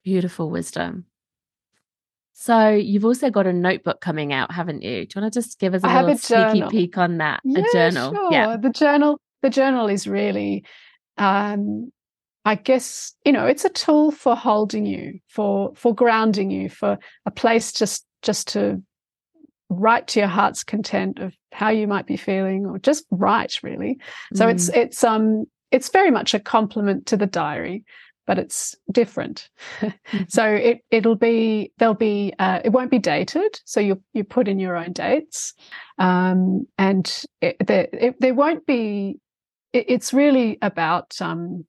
[0.05, 1.05] Beautiful wisdom.
[2.31, 5.05] So you've also got a notebook coming out, haven't you?
[5.05, 7.41] Do you want to just give us a I little a sneaky peek on that?
[7.43, 8.13] Yeah, a journal.
[8.13, 8.31] Sure.
[8.31, 8.57] Yeah.
[8.57, 10.63] The journal, the journal is really
[11.17, 11.91] um,
[12.45, 16.99] I guess, you know, it's a tool for holding you, for for grounding you, for
[17.25, 18.83] a place just just to
[19.69, 23.97] write to your heart's content of how you might be feeling or just write really.
[24.35, 24.51] So mm.
[24.51, 27.83] it's it's um it's very much a complement to the diary,
[28.25, 29.49] but it's different.
[29.85, 30.23] Mm-hmm.
[30.27, 34.47] so it it'll be there'll be uh, it won't be dated, so you you put
[34.47, 35.53] in your own dates,
[35.97, 39.19] um, and it, there it, there won't be.
[39.73, 41.65] It, it's really about um,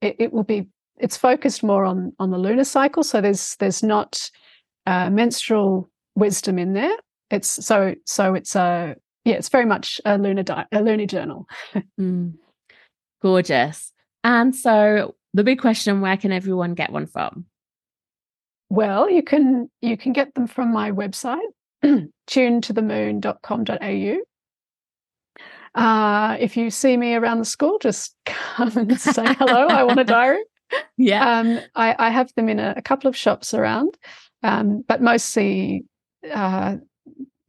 [0.00, 3.82] it, it, will be it's focused more on on the lunar cycle so there's there's
[3.82, 4.30] not
[4.86, 6.96] uh, menstrual wisdom in there
[7.30, 11.46] it's so so it's a yeah it's very much a lunar di- a lunar journal
[12.00, 12.32] mm.
[13.22, 13.92] gorgeous
[14.24, 17.44] and so the big question where can everyone get one from
[18.70, 21.38] well you can you can get them from my website
[21.84, 24.18] tunetothemoon.com.au
[25.74, 29.68] uh, if you see me around the school, just come and say hello.
[29.68, 30.42] I want a diary.
[30.96, 31.38] Yeah.
[31.38, 33.96] Um, I, I, have them in a, a couple of shops around,
[34.42, 35.84] um, but mostly
[36.30, 36.76] uh,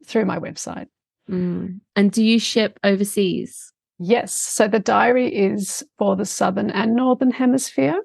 [0.06, 0.86] through my website.
[1.28, 1.80] Mm.
[1.96, 3.72] And do you ship overseas?
[4.02, 4.34] Yes.
[4.34, 8.00] So the diary is for the southern and northern hemisphere.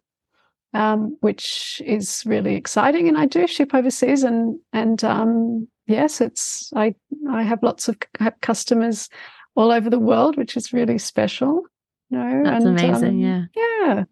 [0.73, 3.07] Um, which is really exciting.
[3.07, 6.95] And I do ship overseas, and and um, yes, it's I
[7.31, 7.95] I have lots of
[8.41, 9.07] customers
[9.55, 11.63] all over the world, which is really special.
[12.09, 12.43] You know?
[12.43, 13.09] That's and, amazing.
[13.09, 13.43] Um, yeah.
[13.55, 14.03] Yeah.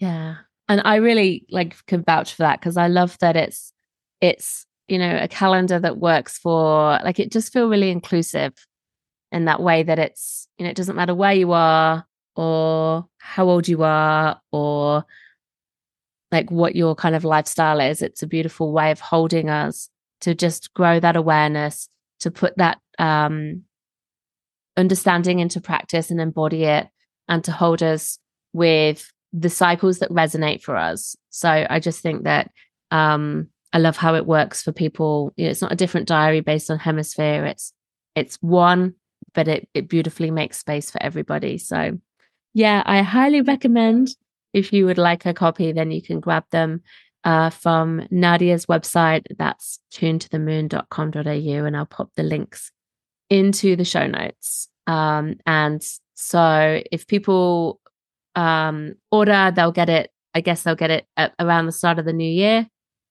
[0.00, 0.34] Yeah.
[0.68, 3.72] And I really like can vouch for that because I love that it's
[4.20, 8.54] it's you know a calendar that works for like it just feel really inclusive
[9.32, 12.06] in that way that it's you know it doesn't matter where you are
[12.36, 15.04] or how old you are or
[16.30, 18.00] like what your kind of lifestyle is.
[18.00, 19.90] It's a beautiful way of holding us
[20.22, 21.88] to just grow that awareness,
[22.20, 23.64] to put that um,
[24.76, 26.88] understanding into practice and embody it,
[27.28, 28.18] and to hold us
[28.52, 31.16] with the cycles that resonate for us.
[31.30, 32.50] So I just think that
[32.90, 35.32] um, I love how it works for people.
[35.36, 37.44] You know, it's not a different diary based on hemisphere.
[37.46, 37.72] It's
[38.14, 38.94] it's one,
[39.34, 41.58] but it it beautifully makes space for everybody.
[41.58, 41.98] So
[42.54, 44.08] yeah, I highly recommend
[44.52, 46.82] if you would like a copy, then you can grab them
[47.24, 49.24] uh, from Nadiah's website.
[49.38, 52.70] That's tunetothemoon.com.au, and I'll pop the links
[53.30, 54.68] into the show notes.
[54.86, 55.82] Um, and
[56.14, 57.80] so if people
[58.34, 60.10] um, order, they'll get it.
[60.34, 61.06] I guess they'll get it
[61.38, 62.66] around the start of the new year,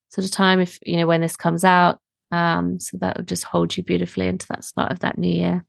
[0.09, 0.59] sort of time.
[0.59, 1.99] If you know when this comes out,
[2.31, 5.65] um, so that will just hold you beautifully into that start of that new year.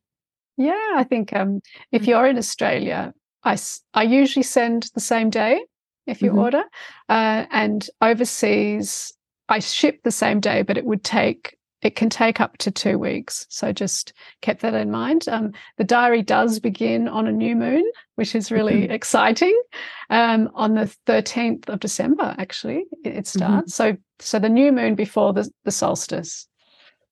[0.56, 2.08] Yeah, I think um, if mm.
[2.08, 3.58] you're in Australia, I,
[3.94, 5.64] I usually send the same day
[6.06, 6.38] if you mm-hmm.
[6.40, 6.64] order.
[7.08, 9.12] Uh, and overseas,
[9.48, 12.96] I ship the same day, but it would take it can take up to two
[12.96, 13.44] weeks.
[13.50, 15.28] So just keep that in mind.
[15.28, 17.82] Um, the diary does begin on a new moon,
[18.14, 18.92] which is really mm-hmm.
[18.92, 19.60] exciting.
[20.08, 23.76] Um, on the 13th of December, actually, it, it starts.
[23.76, 23.94] Mm-hmm.
[23.94, 26.46] So so the new moon before the, the solstice.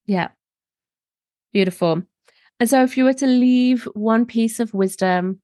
[0.06, 0.28] Yeah.
[1.52, 2.04] Beautiful.
[2.60, 5.40] And so if you were to leave one piece of wisdom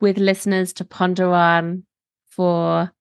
[0.00, 1.84] with listeners to ponder on
[2.28, 2.92] for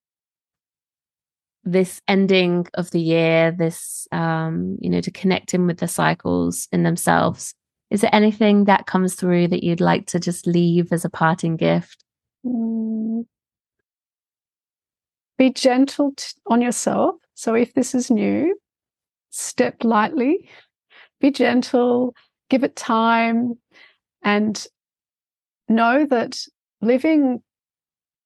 [1.64, 6.68] this ending of the year, this, um, you know, to connect in with the cycles
[6.72, 7.54] in themselves.
[7.92, 11.58] Is there anything that comes through that you'd like to just leave as a parting
[11.58, 12.04] gift?
[12.46, 13.26] Mm.
[15.38, 17.16] Be gentle t- on yourself.
[17.36, 18.58] So if this is new,
[19.30, 20.50] step lightly,
[21.22, 22.16] be gentle,
[22.50, 23.56] give it time,
[24.24, 24.66] and
[25.70, 26.38] know that
[26.82, 27.42] living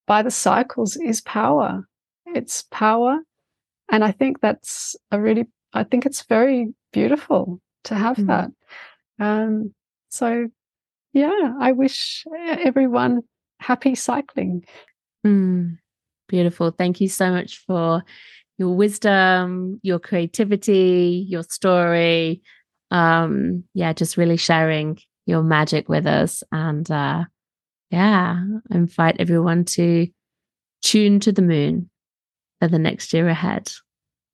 [0.07, 1.87] by the cycles is power.
[2.25, 3.19] It's power.
[3.91, 8.27] And I think that's a really, I think it's very beautiful to have mm.
[8.27, 8.51] that.
[9.19, 9.73] Um,
[10.09, 10.47] so,
[11.13, 13.21] yeah, I wish everyone
[13.59, 14.65] happy cycling.
[15.25, 15.77] Mm,
[16.27, 16.71] beautiful.
[16.71, 18.03] Thank you so much for
[18.57, 22.41] your wisdom, your creativity, your story.
[22.91, 26.43] Um, yeah, just really sharing your magic with us.
[26.51, 27.23] And uh,
[27.89, 30.07] yeah, invite everyone to
[30.81, 31.89] tune to the moon
[32.59, 33.71] for the next year ahead.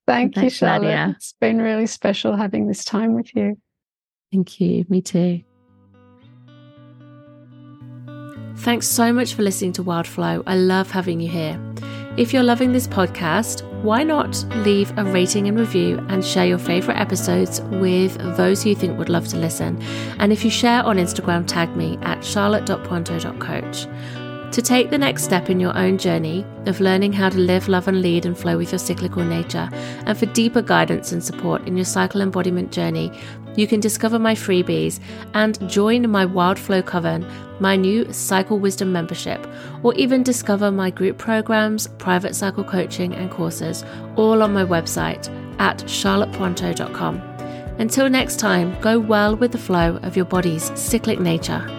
[0.08, 0.88] Thank Thanks, you, Charlotte.
[0.88, 1.16] Nadiah.
[1.16, 3.58] It's been really special having this time with you.
[4.32, 4.86] Thank you.
[4.90, 5.42] Me too.
[8.58, 10.44] Thanks so much for listening to Wildflow.
[10.48, 11.60] I love having you here.
[12.18, 16.58] If you're loving this podcast, why not leave a rating and review and share your
[16.58, 19.80] favorite episodes with those who you think would love to listen?
[20.18, 23.88] And if you share on Instagram, tag me at charlotte.pointeaux.coach.
[24.52, 27.88] To take the next step in your own journey of learning how to live, love,
[27.88, 29.70] and lead and flow with your cyclical nature,
[30.08, 33.12] and for deeper guidance and support in your cycle embodiment journey,
[33.58, 35.02] you can discover my freebies
[35.34, 37.26] and join my Wildflow Coven,
[37.60, 39.46] my new Cycle Wisdom membership,
[39.84, 43.84] or even discover my group programs, private cycle coaching, and courses,
[44.16, 45.28] all on my website
[45.60, 47.18] at charlottepointeaux.com.
[47.80, 51.77] Until next time, go well with the flow of your body's cyclic nature.